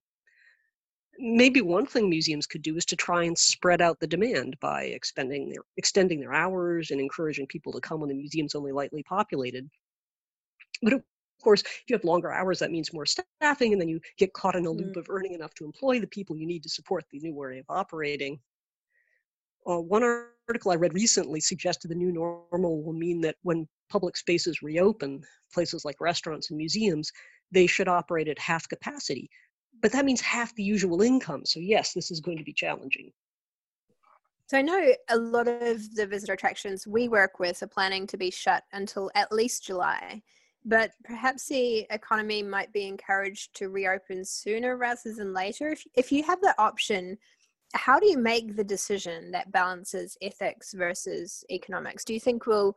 Maybe 1.19 1.61
one 1.61 1.85
thing 1.85 2.09
museums 2.09 2.45
could 2.45 2.61
do 2.61 2.77
is 2.77 2.85
to 2.85 2.95
try 2.95 3.23
and 3.23 3.37
spread 3.37 3.81
out 3.81 3.99
the 3.99 4.07
demand 4.07 4.55
by 4.59 4.83
expending 4.83 5.49
their, 5.49 5.63
extending 5.75 6.19
their 6.19 6.33
hours 6.33 6.91
and 6.91 7.01
encouraging 7.01 7.47
people 7.47 7.73
to 7.73 7.81
come 7.81 7.99
when 7.99 8.09
the 8.09 8.15
museum's 8.15 8.55
only 8.55 8.71
lightly 8.71 9.03
populated. 9.03 9.69
But 10.81 10.93
of 10.93 11.03
course, 11.43 11.61
if 11.61 11.83
you 11.87 11.95
have 11.95 12.03
longer 12.03 12.31
hours, 12.31 12.59
that 12.59 12.71
means 12.71 12.93
more 12.93 13.05
staffing, 13.05 13.73
and 13.73 13.81
then 13.81 13.89
you 13.89 13.99
get 14.17 14.33
caught 14.33 14.55
in 14.55 14.65
a 14.65 14.71
loop 14.71 14.95
mm. 14.95 14.97
of 14.97 15.07
earning 15.09 15.33
enough 15.33 15.53
to 15.55 15.65
employ 15.65 15.99
the 15.99 16.07
people 16.07 16.37
you 16.37 16.45
need 16.45 16.63
to 16.63 16.69
support 16.69 17.03
the 17.11 17.19
new 17.19 17.33
way 17.33 17.59
of 17.59 17.65
operating. 17.69 18.39
Uh, 19.69 19.81
one 19.81 20.03
article 20.47 20.71
I 20.71 20.75
read 20.75 20.93
recently 20.93 21.41
suggested 21.41 21.89
the 21.89 21.95
new 21.95 22.11
normal 22.11 22.81
will 22.81 22.93
mean 22.93 23.19
that 23.21 23.35
when 23.43 23.67
public 23.89 24.15
spaces 24.15 24.61
reopen, 24.61 25.21
places 25.53 25.83
like 25.83 25.99
restaurants 25.99 26.49
and 26.49 26.57
museums, 26.57 27.11
they 27.51 27.67
should 27.67 27.87
operate 27.87 28.27
at 28.27 28.39
half 28.39 28.67
capacity. 28.69 29.29
But 29.81 29.91
that 29.91 30.05
means 30.05 30.21
half 30.21 30.55
the 30.55 30.63
usual 30.63 31.01
income. 31.01 31.45
So, 31.45 31.59
yes, 31.59 31.93
this 31.93 32.11
is 32.11 32.19
going 32.21 32.37
to 32.37 32.43
be 32.43 32.53
challenging. 32.53 33.11
So, 34.47 34.57
I 34.57 34.61
know 34.61 34.93
a 35.09 35.17
lot 35.17 35.47
of 35.47 35.93
the 35.95 36.07
visitor 36.07 36.33
attractions 36.33 36.87
we 36.87 37.09
work 37.09 37.39
with 37.39 37.61
are 37.61 37.67
planning 37.67 38.07
to 38.07 38.17
be 38.17 38.31
shut 38.31 38.63
until 38.71 39.11
at 39.15 39.31
least 39.31 39.65
July. 39.65 40.21
But 40.65 40.91
perhaps 41.05 41.47
the 41.47 41.85
economy 41.91 42.43
might 42.43 42.73
be 42.73 42.87
encouraged 42.87 43.55
to 43.55 43.69
reopen 43.69 44.25
sooner 44.25 44.75
rather 44.75 45.13
than 45.13 45.33
later. 45.33 45.69
If, 45.69 45.83
if 45.95 46.11
you 46.11 46.23
have 46.23 46.41
the 46.41 46.55
option 46.57 47.17
how 47.73 47.99
do 47.99 48.07
you 48.07 48.17
make 48.17 48.55
the 48.55 48.63
decision 48.63 49.31
that 49.31 49.51
balances 49.51 50.17
ethics 50.21 50.73
versus 50.73 51.43
economics? 51.51 52.03
Do 52.05 52.13
you 52.13 52.19
think 52.19 52.45
we'll 52.45 52.75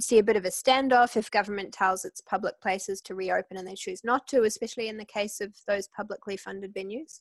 see 0.00 0.18
a 0.18 0.22
bit 0.22 0.36
of 0.36 0.44
a 0.44 0.48
standoff 0.48 1.16
if 1.16 1.30
government 1.30 1.72
tells 1.72 2.04
its 2.04 2.20
public 2.20 2.60
places 2.60 3.00
to 3.02 3.14
reopen 3.14 3.56
and 3.56 3.66
they 3.66 3.74
choose 3.74 4.02
not 4.04 4.26
to, 4.28 4.44
especially 4.44 4.88
in 4.88 4.96
the 4.96 5.04
case 5.04 5.40
of 5.40 5.54
those 5.66 5.88
publicly 5.88 6.36
funded 6.36 6.74
venues? 6.74 7.20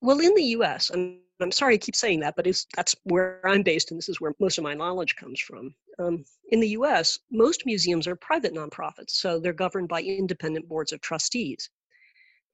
Well, 0.00 0.20
in 0.20 0.34
the 0.34 0.44
US, 0.44 0.90
and 0.90 1.18
I'm 1.40 1.50
sorry 1.50 1.74
I 1.74 1.78
keep 1.78 1.96
saying 1.96 2.20
that, 2.20 2.36
but 2.36 2.46
that's 2.76 2.94
where 3.04 3.40
I'm 3.44 3.62
based, 3.62 3.90
and 3.90 3.98
this 3.98 4.08
is 4.08 4.20
where 4.20 4.34
most 4.40 4.58
of 4.58 4.64
my 4.64 4.74
knowledge 4.74 5.16
comes 5.16 5.40
from. 5.40 5.74
Um, 5.98 6.24
in 6.50 6.60
the 6.60 6.68
US, 6.70 7.18
most 7.30 7.66
museums 7.66 8.06
are 8.06 8.16
private 8.16 8.54
nonprofits, 8.54 9.10
so 9.10 9.38
they're 9.38 9.52
governed 9.52 9.88
by 9.88 10.02
independent 10.02 10.68
boards 10.68 10.92
of 10.92 11.00
trustees. 11.00 11.68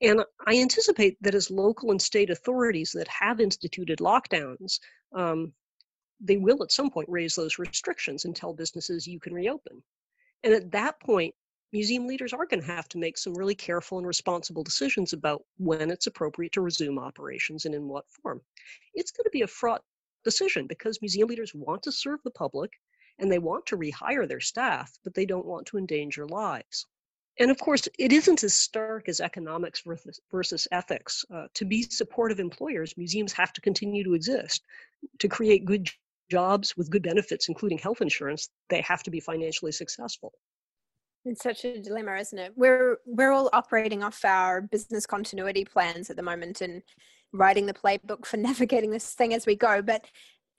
And 0.02 0.22
I 0.46 0.58
anticipate 0.58 1.16
that 1.22 1.34
as 1.34 1.50
local 1.50 1.90
and 1.90 2.02
state 2.02 2.30
authorities 2.30 2.92
that 2.94 3.08
have 3.08 3.40
instituted 3.40 4.00
lockdowns, 4.00 4.78
um, 5.14 5.52
they 6.20 6.36
will 6.36 6.62
at 6.62 6.72
some 6.72 6.90
point 6.90 7.08
raise 7.08 7.34
those 7.34 7.58
restrictions 7.58 8.24
and 8.24 8.34
tell 8.34 8.52
businesses 8.52 9.06
you 9.06 9.20
can 9.20 9.34
reopen. 9.34 9.82
And 10.42 10.52
at 10.52 10.70
that 10.72 11.00
point, 11.00 11.34
museum 11.72 12.06
leaders 12.06 12.32
are 12.32 12.46
going 12.46 12.60
to 12.60 12.66
have 12.66 12.88
to 12.88 12.98
make 12.98 13.18
some 13.18 13.34
really 13.34 13.54
careful 13.54 13.98
and 13.98 14.06
responsible 14.06 14.62
decisions 14.62 15.12
about 15.12 15.42
when 15.58 15.90
it's 15.90 16.06
appropriate 16.06 16.52
to 16.52 16.60
resume 16.60 16.98
operations 16.98 17.64
and 17.64 17.74
in 17.74 17.88
what 17.88 18.04
form. 18.10 18.40
It's 18.94 19.10
going 19.10 19.24
to 19.24 19.30
be 19.30 19.42
a 19.42 19.46
fraught 19.46 19.82
decision 20.24 20.66
because 20.66 21.00
museum 21.02 21.28
leaders 21.28 21.52
want 21.54 21.82
to 21.82 21.92
serve 21.92 22.20
the 22.24 22.30
public 22.30 22.70
and 23.18 23.30
they 23.30 23.38
want 23.38 23.66
to 23.66 23.76
rehire 23.76 24.28
their 24.28 24.40
staff, 24.40 24.92
but 25.02 25.14
they 25.14 25.26
don't 25.26 25.46
want 25.46 25.66
to 25.66 25.78
endanger 25.78 26.26
lives. 26.26 26.86
And 27.38 27.50
of 27.50 27.58
course, 27.58 27.88
it 27.98 28.12
isn't 28.12 28.44
as 28.44 28.54
stark 28.54 29.08
as 29.08 29.20
economics 29.20 29.82
versus, 30.30 30.68
ethics. 30.70 31.24
Uh, 31.34 31.46
to 31.54 31.64
be 31.64 31.82
supportive 31.82 32.38
employers, 32.38 32.96
museums 32.96 33.32
have 33.32 33.52
to 33.54 33.60
continue 33.60 34.04
to 34.04 34.14
exist. 34.14 34.62
To 35.18 35.28
create 35.28 35.64
good 35.64 35.88
jobs 36.30 36.76
with 36.76 36.90
good 36.90 37.02
benefits, 37.02 37.48
including 37.48 37.78
health 37.78 38.00
insurance, 38.00 38.48
they 38.70 38.80
have 38.82 39.02
to 39.02 39.10
be 39.10 39.20
financially 39.20 39.72
successful. 39.72 40.32
It's 41.24 41.42
such 41.42 41.64
a 41.64 41.80
dilemma, 41.80 42.16
isn't 42.16 42.38
it? 42.38 42.52
We're 42.54 42.98
we're 43.06 43.32
all 43.32 43.48
operating 43.52 44.02
off 44.02 44.24
our 44.24 44.60
business 44.60 45.06
continuity 45.06 45.64
plans 45.64 46.10
at 46.10 46.16
the 46.16 46.22
moment 46.22 46.60
and 46.60 46.82
writing 47.32 47.66
the 47.66 47.74
playbook 47.74 48.26
for 48.26 48.36
navigating 48.48 48.90
this 48.90 49.14
thing 49.14 49.34
as 49.34 49.46
we 49.46 49.56
go. 49.56 49.82
But 49.82 50.06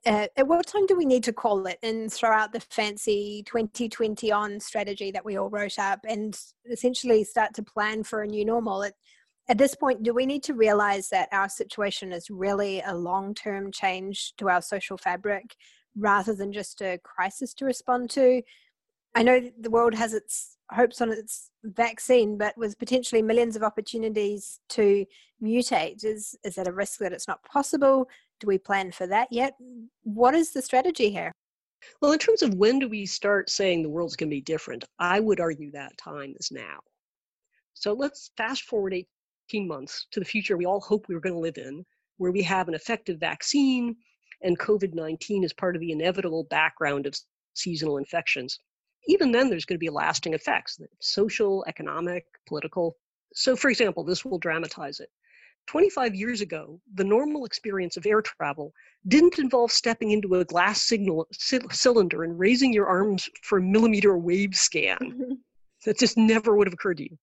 uh, 0.05 0.27
at 0.37 0.47
what 0.47 0.67
time 0.67 0.85
do 0.85 0.95
we 0.95 1.05
need 1.05 1.23
to 1.23 1.33
call 1.33 1.65
it 1.65 1.79
and 1.81 2.11
throw 2.13 2.31
out 2.31 2.53
the 2.53 2.59
fancy 2.59 3.43
2020 3.47 4.31
on 4.31 4.59
strategy 4.59 5.11
that 5.11 5.25
we 5.25 5.37
all 5.37 5.49
wrote 5.49 5.79
up 5.79 5.99
and 6.07 6.39
essentially 6.69 7.23
start 7.23 7.53
to 7.55 7.63
plan 7.63 8.03
for 8.03 8.21
a 8.21 8.27
new 8.27 8.45
normal? 8.45 8.83
At, 8.83 8.93
at 9.47 9.57
this 9.57 9.75
point, 9.75 10.03
do 10.03 10.13
we 10.13 10.25
need 10.25 10.43
to 10.43 10.53
realize 10.53 11.09
that 11.09 11.29
our 11.31 11.49
situation 11.49 12.11
is 12.11 12.29
really 12.29 12.81
a 12.85 12.95
long 12.95 13.33
term 13.33 13.71
change 13.71 14.33
to 14.37 14.49
our 14.49 14.61
social 14.61 14.97
fabric 14.97 15.55
rather 15.97 16.35
than 16.35 16.53
just 16.53 16.81
a 16.81 16.99
crisis 17.03 17.53
to 17.55 17.65
respond 17.65 18.11
to? 18.11 18.43
I 19.15 19.23
know 19.23 19.49
the 19.59 19.69
world 19.71 19.95
has 19.95 20.13
its 20.13 20.57
hopes 20.71 21.01
on 21.01 21.11
its 21.11 21.51
vaccine, 21.63 22.37
but 22.37 22.57
with 22.57 22.77
potentially 22.77 23.21
millions 23.21 23.55
of 23.55 23.63
opportunities 23.63 24.59
to 24.69 25.05
mutate, 25.41 26.03
is 26.03 26.35
is 26.43 26.55
that 26.55 26.67
a 26.67 26.73
risk 26.73 26.99
that 26.99 27.13
it's 27.13 27.27
not 27.27 27.43
possible? 27.43 28.07
Do 28.39 28.47
we 28.47 28.57
plan 28.57 28.91
for 28.91 29.07
that 29.07 29.27
yet? 29.31 29.55
What 30.03 30.35
is 30.35 30.51
the 30.51 30.61
strategy 30.61 31.09
here? 31.09 31.31
Well, 32.01 32.11
in 32.11 32.19
terms 32.19 32.41
of 32.41 32.53
when 32.55 32.79
do 32.79 32.89
we 32.89 33.05
start 33.05 33.49
saying 33.49 33.83
the 33.83 33.89
world's 33.89 34.15
going 34.15 34.29
to 34.29 34.35
be 34.35 34.41
different, 34.41 34.83
I 34.99 35.19
would 35.19 35.39
argue 35.39 35.71
that 35.71 35.97
time 35.97 36.33
is 36.39 36.51
now. 36.51 36.79
So 37.73 37.93
let's 37.93 38.31
fast 38.37 38.63
forward 38.63 38.93
18 39.49 39.67
months 39.67 40.07
to 40.11 40.19
the 40.19 40.25
future 40.25 40.57
we 40.57 40.65
all 40.65 40.81
hope 40.81 41.07
we 41.07 41.15
we're 41.15 41.21
going 41.21 41.35
to 41.35 41.39
live 41.39 41.57
in, 41.57 41.85
where 42.17 42.31
we 42.31 42.41
have 42.43 42.67
an 42.67 42.73
effective 42.73 43.19
vaccine 43.19 43.95
and 44.41 44.59
COVID 44.59 44.93
19 44.93 45.43
is 45.43 45.53
part 45.53 45.75
of 45.75 45.81
the 45.81 45.91
inevitable 45.91 46.45
background 46.45 47.05
of 47.07 47.15
seasonal 47.53 47.97
infections. 47.97 48.59
Even 49.07 49.31
then, 49.31 49.49
there's 49.49 49.65
going 49.65 49.75
to 49.77 49.85
be 49.85 49.89
lasting 49.89 50.33
effects 50.33 50.79
social, 50.99 51.63
economic, 51.67 52.25
political. 52.47 52.97
So, 53.33 53.55
for 53.55 53.69
example, 53.69 54.03
this 54.03 54.25
will 54.25 54.39
dramatize 54.39 54.99
it. 54.99 55.09
25 55.67 56.15
years 56.15 56.41
ago, 56.41 56.79
the 56.93 57.03
normal 57.03 57.45
experience 57.45 57.97
of 57.97 58.05
air 58.05 58.21
travel 58.21 58.73
didn't 59.07 59.39
involve 59.39 59.71
stepping 59.71 60.11
into 60.11 60.35
a 60.35 60.45
glass 60.45 60.83
signal 60.83 61.27
c- 61.31 61.59
cylinder 61.71 62.23
and 62.23 62.37
raising 62.37 62.73
your 62.73 62.87
arms 62.87 63.29
for 63.43 63.57
a 63.57 63.61
millimeter 63.61 64.17
wave 64.17 64.55
scan. 64.55 64.97
Mm-hmm. 65.01 65.33
That 65.85 65.99
just 65.99 66.17
never 66.17 66.55
would 66.55 66.67
have 66.67 66.73
occurred 66.73 66.97
to 66.97 67.03
you. 67.03 67.17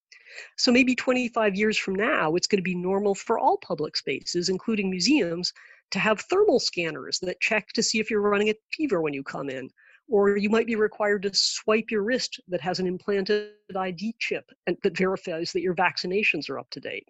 So 0.57 0.73
maybe 0.73 0.95
25 0.95 1.57
years 1.57 1.79
from 1.79 1.95
now, 1.95 2.35
it's 2.37 2.47
going 2.47 2.59
to 2.59 2.63
be 2.63 2.75
normal 2.75 3.15
for 3.15 3.39
all 3.39 3.59
public 3.59 3.97
spaces, 3.97 4.49
including 4.49 4.91
museums, 4.91 5.53
to 5.91 5.99
have 5.99 6.21
thermal 6.23 6.59
scanners 6.59 7.19
that 7.21 7.41
check 7.41 7.69
to 7.75 7.83
see 7.83 7.99
if 7.99 8.11
you're 8.11 8.21
running 8.21 8.49
a 8.49 8.55
fever 8.73 9.01
when 9.03 9.13
you 9.13 9.23
come 9.23 9.51
in. 9.51 9.69
Or 10.09 10.37
you 10.37 10.51
might 10.51 10.67
be 10.67 10.77
required 10.77 11.23
to 11.23 11.35
swipe 11.35 11.91
your 11.91 12.03
wrist 12.03 12.41
that 12.49 12.61
has 12.61 12.81
an 12.81 12.87
implanted 12.87 13.53
ID 13.75 14.15
chip 14.19 14.45
and 14.67 14.77
that 14.83 14.97
verifies 14.97 15.53
that 15.53 15.63
your 15.63 15.75
vaccinations 15.75 16.51
are 16.51 16.59
up 16.59 16.69
to 16.71 16.81
date. 16.81 17.09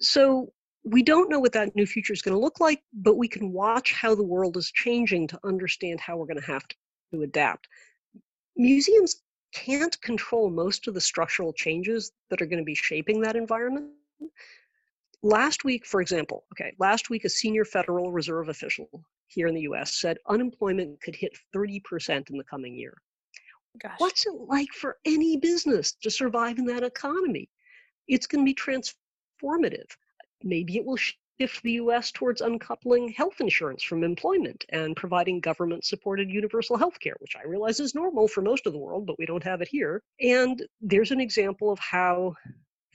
So 0.00 0.52
we 0.86 1.02
don't 1.02 1.28
know 1.28 1.40
what 1.40 1.52
that 1.52 1.74
new 1.74 1.84
future 1.84 2.12
is 2.12 2.22
going 2.22 2.34
to 2.34 2.40
look 2.40 2.60
like, 2.60 2.80
but 2.92 3.16
we 3.16 3.26
can 3.26 3.52
watch 3.52 3.92
how 3.92 4.14
the 4.14 4.22
world 4.22 4.56
is 4.56 4.70
changing 4.70 5.26
to 5.26 5.40
understand 5.42 5.98
how 5.98 6.16
we're 6.16 6.26
going 6.26 6.40
to 6.40 6.46
have 6.46 6.64
to 7.12 7.22
adapt. 7.22 7.66
Museums 8.56 9.22
can't 9.52 10.00
control 10.00 10.48
most 10.48 10.86
of 10.86 10.94
the 10.94 11.00
structural 11.00 11.52
changes 11.52 12.12
that 12.30 12.40
are 12.40 12.46
going 12.46 12.60
to 12.60 12.64
be 12.64 12.74
shaping 12.74 13.20
that 13.20 13.34
environment. 13.34 13.90
Last 15.24 15.64
week, 15.64 15.84
for 15.84 16.00
example, 16.00 16.44
okay, 16.52 16.72
last 16.78 17.10
week 17.10 17.24
a 17.24 17.28
senior 17.28 17.64
Federal 17.64 18.12
Reserve 18.12 18.48
official 18.48 18.88
here 19.26 19.48
in 19.48 19.56
the 19.56 19.62
US 19.62 19.94
said 19.94 20.18
unemployment 20.28 21.00
could 21.02 21.16
hit 21.16 21.36
30% 21.54 22.30
in 22.30 22.38
the 22.38 22.44
coming 22.44 22.76
year. 22.76 22.96
Gosh. 23.82 23.96
What's 23.98 24.24
it 24.24 24.34
like 24.34 24.70
for 24.72 24.98
any 25.04 25.36
business 25.36 25.94
to 26.02 26.10
survive 26.12 26.58
in 26.58 26.66
that 26.66 26.84
economy? 26.84 27.50
It's 28.06 28.28
going 28.28 28.46
to 28.46 28.48
be 28.48 28.54
transformative 28.54 29.88
maybe 30.46 30.76
it 30.76 30.84
will 30.84 30.96
shift 30.96 31.62
the 31.62 31.72
US 31.72 32.10
towards 32.12 32.40
uncoupling 32.40 33.08
health 33.08 33.40
insurance 33.40 33.82
from 33.82 34.02
employment 34.02 34.64
and 34.70 34.96
providing 34.96 35.40
government 35.40 35.84
supported 35.84 36.30
universal 36.30 36.76
health 36.76 36.98
care, 37.00 37.16
which 37.18 37.36
I 37.36 37.46
realize 37.46 37.80
is 37.80 37.94
normal 37.94 38.28
for 38.28 38.40
most 38.42 38.66
of 38.66 38.72
the 38.72 38.78
world, 38.78 39.06
but 39.06 39.18
we 39.18 39.26
don't 39.26 39.42
have 39.44 39.60
it 39.60 39.68
here. 39.68 40.02
And 40.20 40.66
there's 40.80 41.10
an 41.10 41.20
example 41.20 41.70
of 41.70 41.78
how 41.78 42.34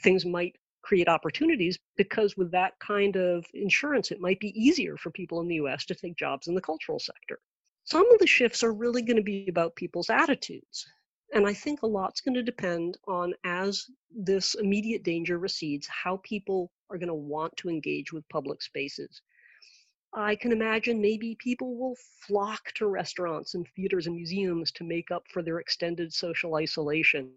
things 0.02 0.26
might 0.26 0.56
create 0.82 1.08
opportunities 1.08 1.78
because 1.96 2.36
with 2.36 2.52
that 2.52 2.74
kind 2.80 3.16
of 3.16 3.46
insurance, 3.54 4.12
it 4.12 4.20
might 4.20 4.40
be 4.40 4.60
easier 4.60 4.98
for 4.98 5.12
people 5.12 5.40
in 5.42 5.48
the 5.48 5.56
US 5.56 5.86
to 5.86 5.96
take 5.96 6.16
jobs 6.18 6.48
in 6.48 6.56
the 6.56 6.62
cultural 6.62 7.00
sector. 7.00 7.40
Some 7.84 8.12
of 8.12 8.20
the 8.20 8.28
shifts 8.28 8.64
are 8.64 8.74
really 8.74 9.02
going 9.02 9.18
to 9.18 9.24
be 9.24 9.48
about 9.50 9.76
people's 9.76 10.10
attitudes. 10.10 10.88
And 11.34 11.48
I 11.48 11.54
think 11.54 11.82
a 11.82 11.88
lot's 11.88 12.22
going 12.22 12.36
to 12.36 12.44
depend 12.44 12.98
on 13.08 13.34
as 13.46 13.90
this 14.14 14.56
immediate 14.56 15.04
danger 15.04 15.38
recedes, 15.38 15.88
how 15.88 16.20
people 16.24 16.72
are 16.90 16.98
going 16.98 17.08
to 17.08 17.14
want 17.14 17.56
to 17.58 17.70
engage 17.70 18.12
with 18.12 18.28
public 18.30 18.62
spaces. 18.62 19.22
I 20.14 20.36
can 20.36 20.52
imagine 20.52 21.00
maybe 21.00 21.38
people 21.40 21.78
will 21.78 21.96
flock 22.28 22.74
to 22.76 22.88
restaurants 22.88 23.54
and 23.54 23.66
theaters 23.76 24.08
and 24.08 24.16
museums 24.16 24.72
to 24.74 24.84
make 24.84 25.10
up 25.10 25.24
for 25.30 25.42
their 25.42 25.60
extended 25.60 26.14
social 26.14 26.56
isolation. 26.56 27.32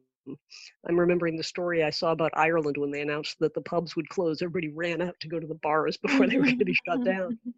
I'm 0.88 0.98
remembering 0.98 1.36
the 1.36 1.44
story 1.44 1.84
I 1.84 1.90
saw 1.90 2.10
about 2.10 2.32
Ireland 2.34 2.76
when 2.76 2.90
they 2.90 3.02
announced 3.02 3.38
that 3.38 3.54
the 3.54 3.60
pubs 3.60 3.94
would 3.94 4.08
close. 4.08 4.42
Everybody 4.42 4.70
ran 4.70 5.02
out 5.02 5.14
to 5.20 5.28
go 5.28 5.38
to 5.38 5.46
the 5.46 5.54
bars 5.54 5.96
before 6.02 6.26
they 6.26 6.36
were 6.36 6.44
going 6.44 6.58
to 6.58 6.64
be 6.64 6.76
shut 6.86 7.04
down. 7.04 7.38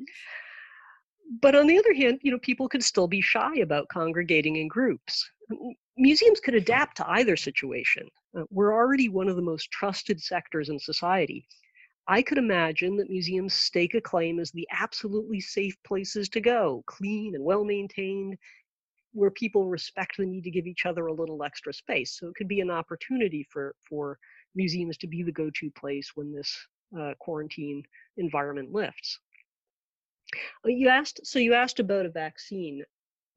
But 1.43 1.57
on 1.57 1.67
the 1.67 1.77
other 1.77 1.93
hand, 1.93 2.21
you 2.23 2.31
know, 2.31 2.39
people 2.39 2.69
could 2.69 2.85
still 2.85 3.09
be 3.09 3.21
shy 3.21 3.57
about 3.57 3.89
congregating 3.89 4.55
in 4.55 4.69
groups 4.69 5.29
museums 5.97 6.41
could 6.41 6.55
adapt 6.55 6.97
to 6.99 7.11
either 7.11 7.37
situation. 7.37 8.09
Uh, 8.37 8.45
we're 8.51 8.75
already 8.75 9.09
one 9.09 9.29
of 9.29 9.37
the 9.37 9.43
most 9.43 9.71
trusted 9.71 10.21
sectors 10.21 10.69
in 10.69 10.79
society. 10.79 11.47
I 12.09 12.23
could 12.23 12.39
imagine 12.39 12.97
that 12.97 13.11
museums 13.11 13.55
stake 13.55 13.95
a 13.95 14.01
claim 14.01 14.39
as 14.39 14.53
the 14.53 14.67
absolutely 14.71 15.41
safe 15.41 15.77
places 15.85 16.29
to 16.31 16.41
go, 16.41 16.85
clean 16.87 17.35
and 17.35 17.45
well 17.45 17.65
maintained, 17.65 18.37
where 19.13 19.31
people 19.31 19.69
respect 19.69 20.17
the 20.19 20.27
need 20.27 20.45
to 20.45 20.51
give 20.51 20.67
each 20.67 20.87
other 20.87 21.07
a 21.07 21.13
little 21.13 21.43
extra 21.43 21.73
space. 21.73 22.17
So 22.19 22.29
it 22.29 22.35
could 22.37 22.49
be 22.49 22.61
an 22.61 22.71
opportunity 22.71 23.47
for, 23.51 23.75
for 23.89 24.19
museums 24.55 24.99
to 24.99 25.07
be 25.07 25.23
the 25.23 25.33
go 25.33 25.51
to 25.51 25.71
place 25.73 26.13
when 26.15 26.33
this 26.33 26.55
uh, 26.99 27.15
quarantine 27.19 27.83
environment 28.19 28.73
lifts. 28.73 29.19
Uh, 30.65 30.69
you 30.69 30.89
asked, 30.89 31.21
so 31.25 31.39
you 31.39 31.55
asked 31.55 31.81
about 31.81 32.07
a 32.07 32.11
vaccine. 32.11 32.85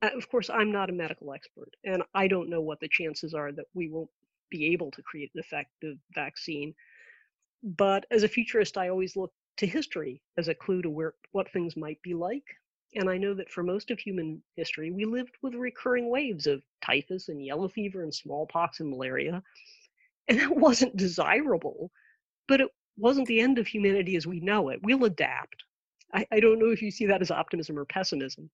Uh, 0.02 0.10
of 0.16 0.30
course, 0.30 0.50
I'm 0.50 0.72
not 0.72 0.90
a 0.90 0.94
medical 0.94 1.34
expert, 1.34 1.76
and 1.84 2.04
I 2.14 2.28
don't 2.28 2.50
know 2.50 2.62
what 2.62 2.80
the 2.80 2.88
chances 2.90 3.34
are 3.34 3.52
that 3.52 3.66
we 3.74 3.90
won't 3.90 4.10
be 4.50 4.68
able 4.74 4.92
to 4.92 5.02
create 5.04 5.32
an 5.34 5.40
effective 5.40 5.98
vaccine. 6.14 6.74
But 7.64 8.06
as 8.10 8.24
a 8.24 8.28
futurist, 8.28 8.78
I 8.78 8.90
always 8.90 9.16
look 9.16 9.34
to 9.58 9.68
history 9.68 10.22
as 10.38 10.48
a 10.48 10.56
clue 10.56 10.82
to 10.82 10.90
where 10.90 11.14
what 11.32 11.52
things 11.52 11.76
might 11.76 12.02
be 12.02 12.14
like. 12.14 12.46
And 12.96 13.10
I 13.10 13.18
know 13.18 13.34
that 13.36 13.52
for 13.52 13.62
most 13.62 13.92
of 13.92 14.00
human 14.00 14.42
history, 14.56 14.90
we 14.90 15.06
lived 15.06 15.36
with 15.42 15.54
recurring 15.54 16.10
waves 16.10 16.48
of 16.48 16.64
typhus 16.84 17.28
and 17.30 17.46
yellow 17.46 17.68
fever 17.68 18.02
and 18.02 18.14
smallpox 18.14 18.80
and 18.80 18.90
malaria. 18.90 19.44
And 20.28 20.40
that 20.40 20.56
wasn't 20.56 20.96
desirable, 20.96 21.92
but 22.48 22.62
it 22.62 22.70
wasn't 22.98 23.28
the 23.28 23.42
end 23.42 23.60
of 23.60 23.68
humanity 23.68 24.16
as 24.16 24.26
we 24.28 24.40
know 24.40 24.70
it. 24.70 24.80
We'll 24.82 25.06
adapt. 25.06 25.64
I, 26.14 26.26
I 26.32 26.40
don't 26.40 26.60
know 26.60 26.70
if 26.70 26.82
you 26.82 26.90
see 26.90 27.06
that 27.08 27.22
as 27.22 27.32
optimism 27.32 27.78
or 27.78 27.86
pessimism 27.86 28.50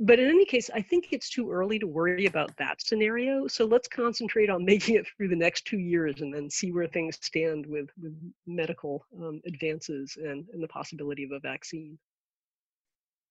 but 0.00 0.18
in 0.18 0.28
any 0.28 0.44
case, 0.44 0.70
I 0.74 0.82
think 0.82 1.08
it's 1.12 1.30
too 1.30 1.50
early 1.50 1.78
to 1.78 1.86
worry 1.86 2.26
about 2.26 2.56
that 2.56 2.82
scenario. 2.82 3.46
So 3.46 3.64
let's 3.64 3.88
concentrate 3.88 4.50
on 4.50 4.64
making 4.72 4.96
it 4.96 5.06
through 5.16 5.28
the 5.28 5.36
next 5.36 5.66
two 5.66 5.78
years 5.78 6.20
and 6.20 6.34
then 6.34 6.50
see 6.50 6.72
where 6.72 6.88
things 6.88 7.18
stand 7.20 7.66
with, 7.66 7.88
with 8.02 8.14
medical 8.46 9.06
um, 9.22 9.40
advances 9.46 10.16
and, 10.16 10.46
and 10.52 10.62
the 10.62 10.68
possibility 10.68 11.24
of 11.24 11.30
a 11.30 11.40
vaccine. 11.40 11.98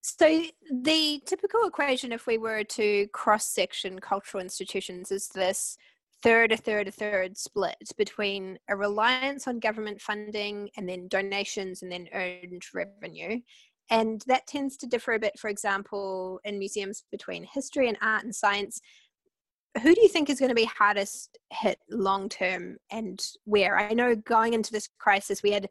So, 0.06 0.44
the 0.70 1.22
typical 1.26 1.66
equation, 1.66 2.12
if 2.12 2.28
we 2.28 2.38
were 2.38 2.66
to 2.66 3.08
cross 3.14 3.48
section 3.48 4.00
cultural 4.00 4.44
institutions, 4.44 5.14
is 5.14 5.30
this 5.30 5.78
third, 6.24 6.52
a 6.52 6.58
third, 6.58 6.90
a 6.90 6.92
third 6.92 7.38
split 7.38 7.78
between 7.98 8.60
a 8.70 8.76
reliance 8.76 9.48
on 9.48 9.60
government 9.60 10.02
funding 10.02 10.70
and 10.76 10.90
then 10.90 11.08
donations 11.08 11.84
and 11.84 11.92
then 11.92 12.10
earned 12.14 12.64
revenue, 12.74 13.40
and 13.94 14.24
that 14.26 14.48
tends 14.48 14.76
to 14.78 14.88
differ 14.88 15.14
a 15.14 15.20
bit, 15.20 15.38
for 15.38 15.52
example, 15.52 16.40
in 16.44 16.58
museums 16.58 17.04
between 17.12 17.44
history 17.44 17.88
and 17.88 17.98
art 18.02 18.24
and 18.24 18.34
science. 18.34 18.82
Who 19.84 19.94
do 19.94 20.02
you 20.02 20.08
think 20.08 20.32
is 20.32 20.40
going 20.40 20.50
to 20.50 20.56
be 20.56 20.66
hardest 20.66 21.38
hit 21.52 21.78
long 21.92 22.28
term 22.28 22.78
and 22.92 23.24
where? 23.46 23.78
I 23.78 23.94
know 23.94 24.16
going 24.16 24.56
into 24.56 24.72
this 24.72 24.90
crisis, 24.98 25.44
we 25.44 25.52
had 25.52 25.70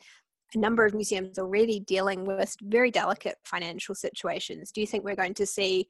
a 0.55 0.59
number 0.59 0.87
of 0.87 0.95
museums 0.95 1.37
already 1.37 1.81
dealing 1.81 2.25
with 2.25 2.55
very 2.63 2.93
delicate 2.93 3.39
financial 3.43 3.97
situations. 3.97 4.71
Do 4.71 4.81
you 4.81 4.87
think 4.87 5.03
we're 5.03 5.17
going 5.17 5.35
to 5.35 5.47
see 5.47 5.89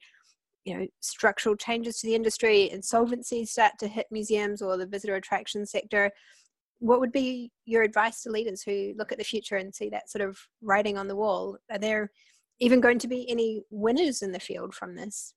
you 0.65 0.75
know 0.75 0.87
structural 1.01 1.55
changes 1.55 1.99
to 1.99 2.07
the 2.07 2.15
industry, 2.15 2.71
insolvencies 2.73 3.49
start 3.49 3.73
to 3.79 3.87
hit 3.87 4.07
museums 4.09 4.63
or 4.63 4.75
the 4.75 4.87
visitor 4.87 5.15
attraction 5.15 5.67
sector, 5.67 6.09
what 6.83 6.99
would 6.99 7.13
be 7.13 7.49
your 7.63 7.81
advice 7.81 8.21
to 8.21 8.29
leaders 8.29 8.61
who 8.61 8.93
look 8.97 9.13
at 9.13 9.17
the 9.17 9.23
future 9.23 9.55
and 9.55 9.73
see 9.73 9.89
that 9.89 10.09
sort 10.09 10.27
of 10.27 10.37
writing 10.61 10.97
on 10.97 11.07
the 11.07 11.15
wall? 11.15 11.57
Are 11.71 11.77
there 11.79 12.11
even 12.59 12.81
going 12.81 12.99
to 12.99 13.07
be 13.07 13.29
any 13.29 13.61
winners 13.69 14.21
in 14.21 14.33
the 14.33 14.39
field 14.39 14.75
from 14.75 14.93
this? 14.93 15.33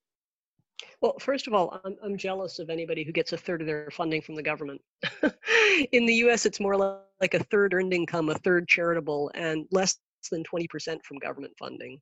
Well, 1.00 1.14
first 1.20 1.46
of 1.46 1.54
all, 1.54 1.80
I'm, 1.84 1.94
I'm 2.02 2.16
jealous 2.16 2.58
of 2.58 2.68
anybody 2.68 3.04
who 3.04 3.12
gets 3.12 3.32
a 3.32 3.36
third 3.36 3.60
of 3.60 3.68
their 3.68 3.88
funding 3.92 4.22
from 4.22 4.34
the 4.34 4.42
government. 4.42 4.80
in 5.92 6.04
the 6.04 6.14
US, 6.24 6.46
it's 6.46 6.58
more 6.58 6.76
like 6.76 7.34
a 7.34 7.44
third 7.44 7.74
earned 7.74 7.94
income, 7.94 8.28
a 8.28 8.34
third 8.34 8.66
charitable, 8.66 9.30
and 9.36 9.66
less 9.70 9.98
than 10.32 10.42
20% 10.42 10.68
from 11.04 11.18
government 11.18 11.52
funding 11.56 12.00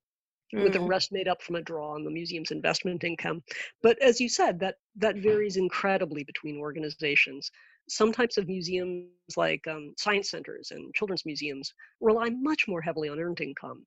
with 0.63 0.73
the 0.73 0.79
mm. 0.79 0.89
rest 0.89 1.13
made 1.13 1.29
up 1.29 1.43
from 1.43 1.57
a 1.57 1.63
draw 1.63 1.95
on 1.95 2.05
the 2.05 2.11
museum's 2.11 2.51
investment 2.51 3.03
income. 3.05 3.43
But 3.83 4.01
as 4.01 4.21
you 4.21 4.29
said, 4.29 4.61
that 4.61 4.77
that 4.97 5.17
varies 5.17 5.57
incredibly 5.57 6.25
between 6.25 6.59
organizations. 6.59 7.51
Some 7.89 8.13
types 8.13 8.39
of 8.39 8.49
museums, 8.49 9.09
like 9.37 9.67
um, 9.67 9.95
science 9.99 10.31
centers 10.31 10.71
and 10.71 10.95
children's 10.95 11.27
museums, 11.27 11.73
rely 12.01 12.31
much 12.31 12.67
more 12.67 12.81
heavily 12.81 13.09
on 13.09 13.19
earned 13.19 13.41
income 13.41 13.87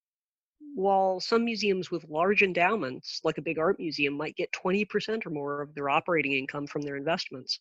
while 0.76 1.20
some 1.20 1.44
museums 1.44 1.90
with 1.90 2.08
large 2.10 2.44
endowments, 2.44 3.22
like 3.24 3.38
a 3.38 3.42
big 3.42 3.58
art 3.58 3.80
museum, 3.80 4.14
might 4.14 4.36
get 4.36 4.52
20% 4.52 5.26
or 5.26 5.30
more 5.30 5.62
of 5.62 5.74
their 5.74 5.90
operating 5.90 6.34
income 6.34 6.68
from 6.68 6.82
their 6.82 6.96
investments. 6.96 7.60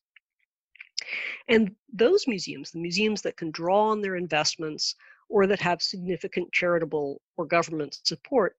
And 1.49 1.75
those 1.93 2.27
museums, 2.27 2.71
the 2.71 2.79
museums 2.79 3.23
that 3.23 3.37
can 3.37 3.51
draw 3.51 3.91
on 3.91 4.01
their 4.01 4.17
investments 4.17 4.95
or 5.29 5.47
that 5.47 5.61
have 5.61 5.83
significant 5.83 6.53
charitable 6.53 7.21
or 7.37 7.47
government 7.47 7.99
support, 8.05 8.57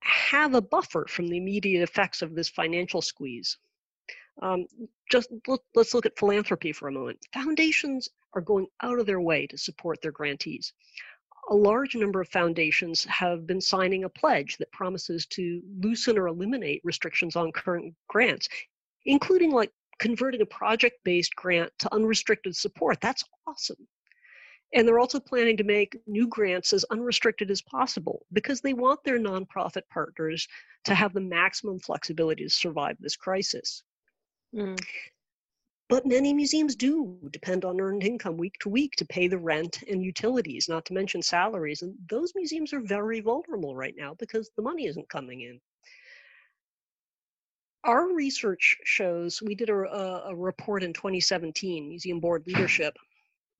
have 0.00 0.54
a 0.54 0.62
buffer 0.62 1.06
from 1.08 1.28
the 1.28 1.36
immediate 1.36 1.82
effects 1.82 2.22
of 2.22 2.34
this 2.34 2.48
financial 2.48 3.02
squeeze. 3.02 3.58
Um, 4.40 4.66
just 5.10 5.30
let's 5.74 5.94
look 5.94 6.06
at 6.06 6.18
philanthropy 6.18 6.72
for 6.72 6.88
a 6.88 6.92
moment. 6.92 7.18
Foundations 7.34 8.08
are 8.34 8.40
going 8.40 8.66
out 8.82 8.98
of 8.98 9.06
their 9.06 9.20
way 9.20 9.46
to 9.48 9.58
support 9.58 10.00
their 10.00 10.12
grantees 10.12 10.72
a 11.50 11.54
large 11.54 11.94
number 11.96 12.20
of 12.20 12.28
foundations 12.28 13.04
have 13.04 13.46
been 13.46 13.60
signing 13.60 14.04
a 14.04 14.08
pledge 14.08 14.56
that 14.58 14.70
promises 14.72 15.26
to 15.26 15.62
loosen 15.80 16.16
or 16.16 16.28
eliminate 16.28 16.80
restrictions 16.84 17.36
on 17.36 17.50
current 17.52 17.94
grants, 18.08 18.48
including 19.06 19.50
like 19.50 19.72
converting 19.98 20.40
a 20.40 20.46
project 20.46 20.96
based 21.04 21.34
grant 21.34 21.72
to 21.80 21.92
unrestricted 21.92 22.54
support. 22.54 23.00
That's 23.00 23.24
awesome. 23.46 23.88
And 24.74 24.88
they're 24.88 25.00
also 25.00 25.20
planning 25.20 25.56
to 25.58 25.64
make 25.64 25.98
new 26.06 26.26
grants 26.28 26.72
as 26.72 26.84
unrestricted 26.84 27.50
as 27.50 27.60
possible 27.60 28.24
because 28.32 28.60
they 28.60 28.72
want 28.72 29.04
their 29.04 29.18
nonprofit 29.18 29.82
partners 29.90 30.48
to 30.84 30.94
have 30.94 31.12
the 31.12 31.20
maximum 31.20 31.78
flexibility 31.78 32.44
to 32.44 32.50
survive 32.50 32.96
this 32.98 33.16
crisis. 33.16 33.82
Mm. 34.54 34.78
But 35.88 36.06
many 36.06 36.32
museums 36.32 36.74
do 36.74 37.18
depend 37.30 37.64
on 37.64 37.80
earned 37.80 38.02
income 38.02 38.38
week 38.38 38.54
to 38.60 38.70
week 38.70 38.96
to 38.96 39.04
pay 39.04 39.28
the 39.28 39.38
rent 39.38 39.82
and 39.88 40.02
utilities, 40.02 40.68
not 40.68 40.86
to 40.86 40.94
mention 40.94 41.20
salaries. 41.20 41.82
And 41.82 41.94
those 42.08 42.32
museums 42.34 42.72
are 42.72 42.80
very 42.80 43.20
vulnerable 43.20 43.76
right 43.76 43.94
now 43.96 44.14
because 44.14 44.50
the 44.56 44.62
money 44.62 44.86
isn't 44.86 45.10
coming 45.10 45.42
in. 45.42 45.60
Our 47.84 48.14
research 48.14 48.76
shows, 48.84 49.42
we 49.42 49.54
did 49.54 49.68
a, 49.68 49.74
a 50.28 50.34
report 50.34 50.82
in 50.82 50.92
2017, 50.92 51.88
Museum 51.88 52.20
Board 52.20 52.44
Leadership, 52.46 52.96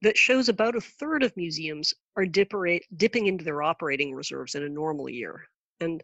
that 0.02 0.16
shows 0.16 0.48
about 0.48 0.76
a 0.76 0.80
third 0.80 1.22
of 1.22 1.36
museums 1.36 1.92
are 2.16 2.24
dipping 2.24 3.26
into 3.26 3.44
their 3.44 3.62
operating 3.62 4.14
reserves 4.14 4.54
in 4.54 4.62
a 4.62 4.68
normal 4.68 5.08
year. 5.08 5.44
And 5.80 6.02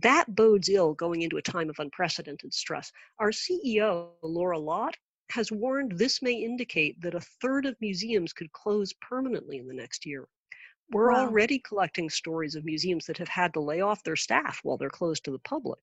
that 0.00 0.34
bodes 0.34 0.68
ill 0.68 0.94
going 0.94 1.22
into 1.22 1.38
a 1.38 1.42
time 1.42 1.70
of 1.70 1.78
unprecedented 1.78 2.52
stress. 2.52 2.92
Our 3.18 3.30
CEO, 3.30 4.10
Laura 4.22 4.58
Lott, 4.58 4.96
has 5.30 5.52
warned 5.52 5.92
this 5.92 6.22
may 6.22 6.32
indicate 6.32 7.00
that 7.00 7.14
a 7.14 7.20
third 7.20 7.66
of 7.66 7.76
museums 7.80 8.32
could 8.32 8.52
close 8.52 8.92
permanently 9.00 9.58
in 9.58 9.66
the 9.66 9.74
next 9.74 10.06
year. 10.06 10.26
We're 10.90 11.12
wow. 11.12 11.26
already 11.26 11.58
collecting 11.58 12.08
stories 12.08 12.54
of 12.54 12.64
museums 12.64 13.06
that 13.06 13.18
have 13.18 13.28
had 13.28 13.52
to 13.54 13.60
lay 13.60 13.80
off 13.80 14.02
their 14.02 14.16
staff 14.16 14.60
while 14.62 14.78
they're 14.78 14.88
closed 14.88 15.24
to 15.24 15.30
the 15.30 15.38
public. 15.40 15.80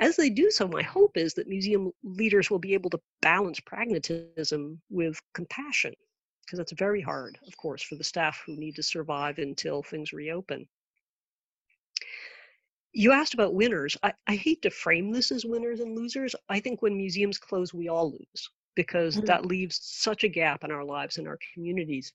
As 0.00 0.16
they 0.16 0.30
do 0.30 0.50
so, 0.50 0.66
my 0.66 0.82
hope 0.82 1.16
is 1.16 1.34
that 1.34 1.48
museum 1.48 1.92
leaders 2.02 2.50
will 2.50 2.58
be 2.58 2.74
able 2.74 2.90
to 2.90 3.00
balance 3.22 3.60
pragmatism 3.60 4.80
with 4.90 5.20
compassion, 5.34 5.94
because 6.44 6.58
that's 6.58 6.72
very 6.72 7.00
hard, 7.00 7.38
of 7.46 7.56
course, 7.56 7.82
for 7.82 7.94
the 7.94 8.04
staff 8.04 8.42
who 8.44 8.56
need 8.56 8.74
to 8.76 8.82
survive 8.82 9.38
until 9.38 9.82
things 9.82 10.12
reopen 10.12 10.66
you 12.94 13.12
asked 13.12 13.34
about 13.34 13.54
winners. 13.54 13.96
I, 14.02 14.12
I, 14.26 14.36
hate 14.36 14.62
to 14.62 14.70
frame 14.70 15.10
this 15.10 15.32
as 15.32 15.44
winners 15.44 15.80
and 15.80 15.96
losers. 15.96 16.34
I 16.48 16.60
think 16.60 16.80
when 16.80 16.96
museums 16.96 17.38
close, 17.38 17.74
we 17.74 17.88
all 17.88 18.12
lose 18.12 18.50
because 18.76 19.16
mm-hmm. 19.16 19.26
that 19.26 19.46
leaves 19.46 19.80
such 19.82 20.24
a 20.24 20.28
gap 20.28 20.64
in 20.64 20.70
our 20.70 20.84
lives 20.84 21.18
and 21.18 21.28
our 21.28 21.38
communities. 21.52 22.12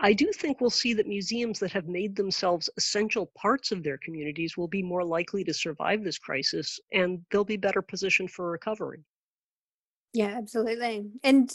I 0.00 0.12
do 0.12 0.30
think 0.32 0.60
we'll 0.60 0.70
see 0.70 0.94
that 0.94 1.08
museums 1.08 1.58
that 1.58 1.72
have 1.72 1.88
made 1.88 2.14
themselves 2.14 2.70
essential 2.76 3.32
parts 3.36 3.72
of 3.72 3.82
their 3.82 3.98
communities 3.98 4.56
will 4.56 4.68
be 4.68 4.82
more 4.82 5.04
likely 5.04 5.42
to 5.44 5.54
survive 5.54 6.04
this 6.04 6.18
crisis 6.18 6.78
and 6.92 7.20
they'll 7.30 7.44
be 7.44 7.56
better 7.56 7.82
positioned 7.82 8.30
for 8.30 8.50
recovery. 8.50 9.04
Yeah, 10.12 10.34
absolutely. 10.36 11.06
And 11.24 11.52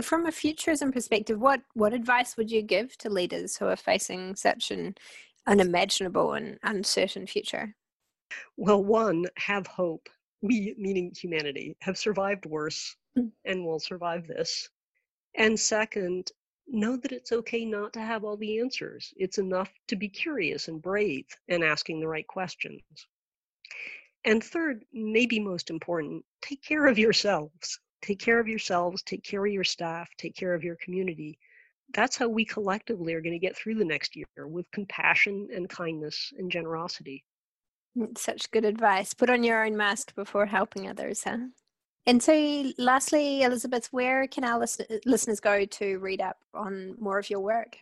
from 0.00 0.24
a 0.24 0.32
futurism 0.32 0.90
perspective, 0.90 1.38
what 1.38 1.60
what 1.74 1.92
advice 1.92 2.36
would 2.36 2.50
you 2.50 2.62
give 2.62 2.96
to 2.98 3.10
leaders 3.10 3.58
who 3.58 3.66
are 3.66 3.76
facing 3.76 4.36
such 4.36 4.70
an 4.70 4.94
unimaginable 5.46 6.34
and 6.34 6.58
uncertain 6.62 7.26
future? 7.26 7.74
Well, 8.56 8.82
one, 8.82 9.26
have 9.36 9.66
hope. 9.66 10.08
We, 10.40 10.74
meaning 10.78 11.12
humanity, 11.16 11.76
have 11.82 11.98
survived 11.98 12.46
worse 12.46 12.96
mm. 13.16 13.30
and 13.44 13.64
will 13.64 13.80
survive 13.80 14.26
this. 14.26 14.68
And 15.36 15.58
second, 15.58 16.32
know 16.66 16.96
that 16.96 17.12
it's 17.12 17.32
okay 17.32 17.64
not 17.64 17.92
to 17.92 18.00
have 18.00 18.24
all 18.24 18.36
the 18.36 18.60
answers. 18.60 19.12
It's 19.16 19.38
enough 19.38 19.70
to 19.88 19.96
be 19.96 20.08
curious 20.08 20.68
and 20.68 20.82
brave 20.82 21.26
and 21.48 21.62
asking 21.62 22.00
the 22.00 22.08
right 22.08 22.26
questions. 22.26 22.82
And 24.24 24.42
third, 24.42 24.84
maybe 24.92 25.40
most 25.40 25.70
important, 25.70 26.24
take 26.40 26.62
care 26.62 26.86
of 26.86 26.98
yourselves. 26.98 27.78
Take 28.02 28.18
care 28.18 28.40
of 28.40 28.48
yourselves, 28.48 29.00
take 29.04 29.22
care 29.22 29.46
of 29.46 29.52
your 29.52 29.62
staff, 29.62 30.08
take 30.18 30.34
care 30.34 30.54
of 30.54 30.64
your 30.64 30.74
community, 30.76 31.38
that's 31.94 32.16
how 32.16 32.28
we 32.28 32.44
collectively 32.44 33.14
are 33.14 33.20
going 33.20 33.32
to 33.32 33.38
get 33.38 33.56
through 33.56 33.76
the 33.76 33.84
next 33.84 34.16
year 34.16 34.26
with 34.46 34.70
compassion 34.72 35.48
and 35.54 35.68
kindness 35.68 36.32
and 36.38 36.50
generosity. 36.50 37.24
Mm, 37.96 38.16
such 38.16 38.50
good 38.50 38.64
advice. 38.64 39.14
Put 39.14 39.30
on 39.30 39.42
your 39.42 39.64
own 39.64 39.76
mask 39.76 40.14
before 40.14 40.46
helping 40.46 40.88
others, 40.88 41.24
huh? 41.24 41.38
And 42.06 42.22
so, 42.22 42.72
lastly, 42.78 43.42
Elizabeth, 43.42 43.88
where 43.92 44.26
can 44.26 44.44
our 44.44 44.58
listen- 44.58 45.00
listeners 45.06 45.38
go 45.38 45.64
to 45.64 45.98
read 45.98 46.20
up 46.20 46.38
on 46.52 46.96
more 46.98 47.18
of 47.18 47.30
your 47.30 47.40
work? 47.40 47.76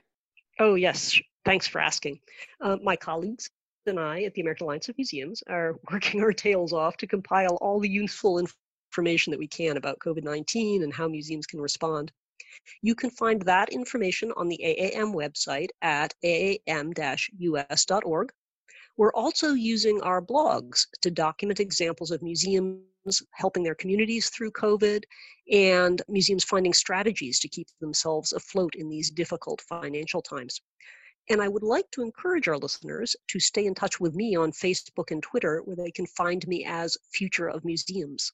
Oh, 0.58 0.74
yes. 0.74 1.18
Thanks 1.44 1.66
for 1.66 1.80
asking. 1.80 2.20
Uh, 2.60 2.76
my 2.82 2.96
colleagues 2.96 3.48
and 3.86 3.98
I 3.98 4.22
at 4.24 4.34
the 4.34 4.42
American 4.42 4.64
Alliance 4.64 4.90
of 4.90 4.98
Museums 4.98 5.42
are 5.48 5.78
working 5.90 6.20
our 6.20 6.32
tails 6.32 6.72
off 6.72 6.96
to 6.98 7.06
compile 7.06 7.56
all 7.62 7.80
the 7.80 7.88
useful 7.88 8.38
information 8.38 9.30
that 9.30 9.38
we 9.38 9.48
can 9.48 9.78
about 9.78 9.98
COVID 10.00 10.22
19 10.22 10.82
and 10.82 10.92
how 10.92 11.08
museums 11.08 11.46
can 11.46 11.60
respond. 11.60 12.12
You 12.82 12.94
can 12.94 13.10
find 13.10 13.42
that 13.42 13.70
information 13.70 14.32
on 14.36 14.48
the 14.48 14.60
AAM 14.62 15.14
website 15.14 15.68
at 15.82 16.14
aam-us.org. 16.24 18.32
We're 18.96 19.12
also 19.12 19.54
using 19.54 20.00
our 20.02 20.20
blogs 20.20 20.86
to 21.02 21.10
document 21.10 21.60
examples 21.60 22.10
of 22.10 22.22
museums 22.22 23.22
helping 23.32 23.62
their 23.62 23.74
communities 23.74 24.28
through 24.28 24.50
COVID 24.52 25.04
and 25.50 26.02
museums 26.08 26.44
finding 26.44 26.74
strategies 26.74 27.38
to 27.40 27.48
keep 27.48 27.68
themselves 27.80 28.32
afloat 28.32 28.74
in 28.74 28.88
these 28.88 29.10
difficult 29.10 29.62
financial 29.62 30.20
times. 30.20 30.60
And 31.30 31.40
I 31.40 31.48
would 31.48 31.62
like 31.62 31.90
to 31.92 32.02
encourage 32.02 32.48
our 32.48 32.58
listeners 32.58 33.16
to 33.28 33.40
stay 33.40 33.66
in 33.66 33.74
touch 33.74 34.00
with 34.00 34.14
me 34.14 34.36
on 34.36 34.52
Facebook 34.52 35.10
and 35.10 35.22
Twitter, 35.22 35.62
where 35.64 35.76
they 35.76 35.90
can 35.90 36.06
find 36.06 36.46
me 36.48 36.64
as 36.66 36.98
Future 37.12 37.48
of 37.48 37.64
Museums. 37.64 38.32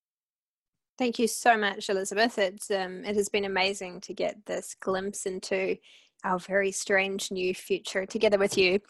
Thank 0.98 1.18
you 1.18 1.28
so 1.28 1.59
much, 1.59 1.90
Elizabeth. 1.90 2.38
It's 2.38 2.70
um, 2.70 3.04
it 3.04 3.16
has 3.16 3.28
been 3.28 3.44
amazing 3.44 4.00
to 4.02 4.14
get 4.14 4.46
this 4.46 4.74
glimpse 4.80 5.26
into 5.26 5.76
our 6.24 6.38
very 6.38 6.72
strange 6.72 7.30
new 7.30 7.54
future 7.54 8.06
together 8.06 8.38
with 8.38 8.56
you. 8.56 8.80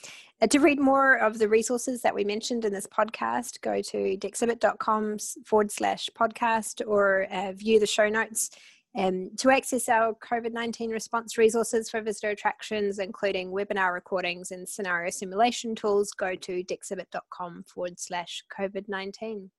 Uh, 0.40 0.46
to 0.46 0.60
read 0.60 0.78
more 0.78 1.16
of 1.16 1.38
the 1.38 1.48
resources 1.48 2.02
that 2.02 2.14
we 2.14 2.24
mentioned 2.24 2.64
in 2.64 2.72
this 2.72 2.86
podcast, 2.86 3.60
go 3.60 3.82
to 3.82 4.16
dexibit.com 4.16 5.18
forward 5.44 5.70
slash 5.70 6.08
podcast 6.18 6.86
or 6.86 7.26
uh, 7.32 7.52
view 7.52 7.80
the 7.80 7.86
show 7.86 8.08
notes. 8.08 8.50
Um, 8.96 9.32
to 9.36 9.50
access 9.50 9.90
our 9.90 10.14
COVID 10.14 10.52
19 10.52 10.90
response 10.90 11.36
resources 11.36 11.90
for 11.90 12.00
visitor 12.00 12.30
attractions, 12.30 12.98
including 12.98 13.50
webinar 13.50 13.92
recordings 13.92 14.52
and 14.52 14.66
scenario 14.66 15.10
simulation 15.10 15.74
tools, 15.74 16.12
go 16.12 16.34
to 16.34 16.64
dexibit.com 16.64 17.64
forward 17.64 18.00
slash 18.00 18.42
COVID 18.58 18.88
19. 18.88 19.50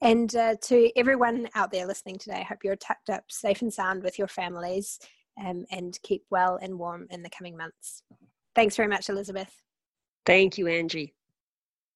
And 0.00 0.34
uh, 0.36 0.54
to 0.62 0.90
everyone 0.96 1.48
out 1.54 1.72
there 1.72 1.86
listening 1.86 2.18
today, 2.18 2.38
I 2.40 2.44
hope 2.44 2.58
you're 2.62 2.76
tucked 2.76 3.10
up 3.10 3.24
safe 3.28 3.62
and 3.62 3.72
sound 3.72 4.02
with 4.02 4.18
your 4.18 4.28
families 4.28 5.00
um, 5.44 5.64
and 5.70 5.98
keep 6.02 6.24
well 6.30 6.58
and 6.60 6.78
warm 6.78 7.06
in 7.10 7.22
the 7.22 7.30
coming 7.30 7.56
months. 7.56 8.02
Thanks 8.54 8.76
very 8.76 8.88
much, 8.88 9.08
Elizabeth. 9.08 9.52
Thank 10.24 10.58
you, 10.58 10.68
Angie. 10.68 11.14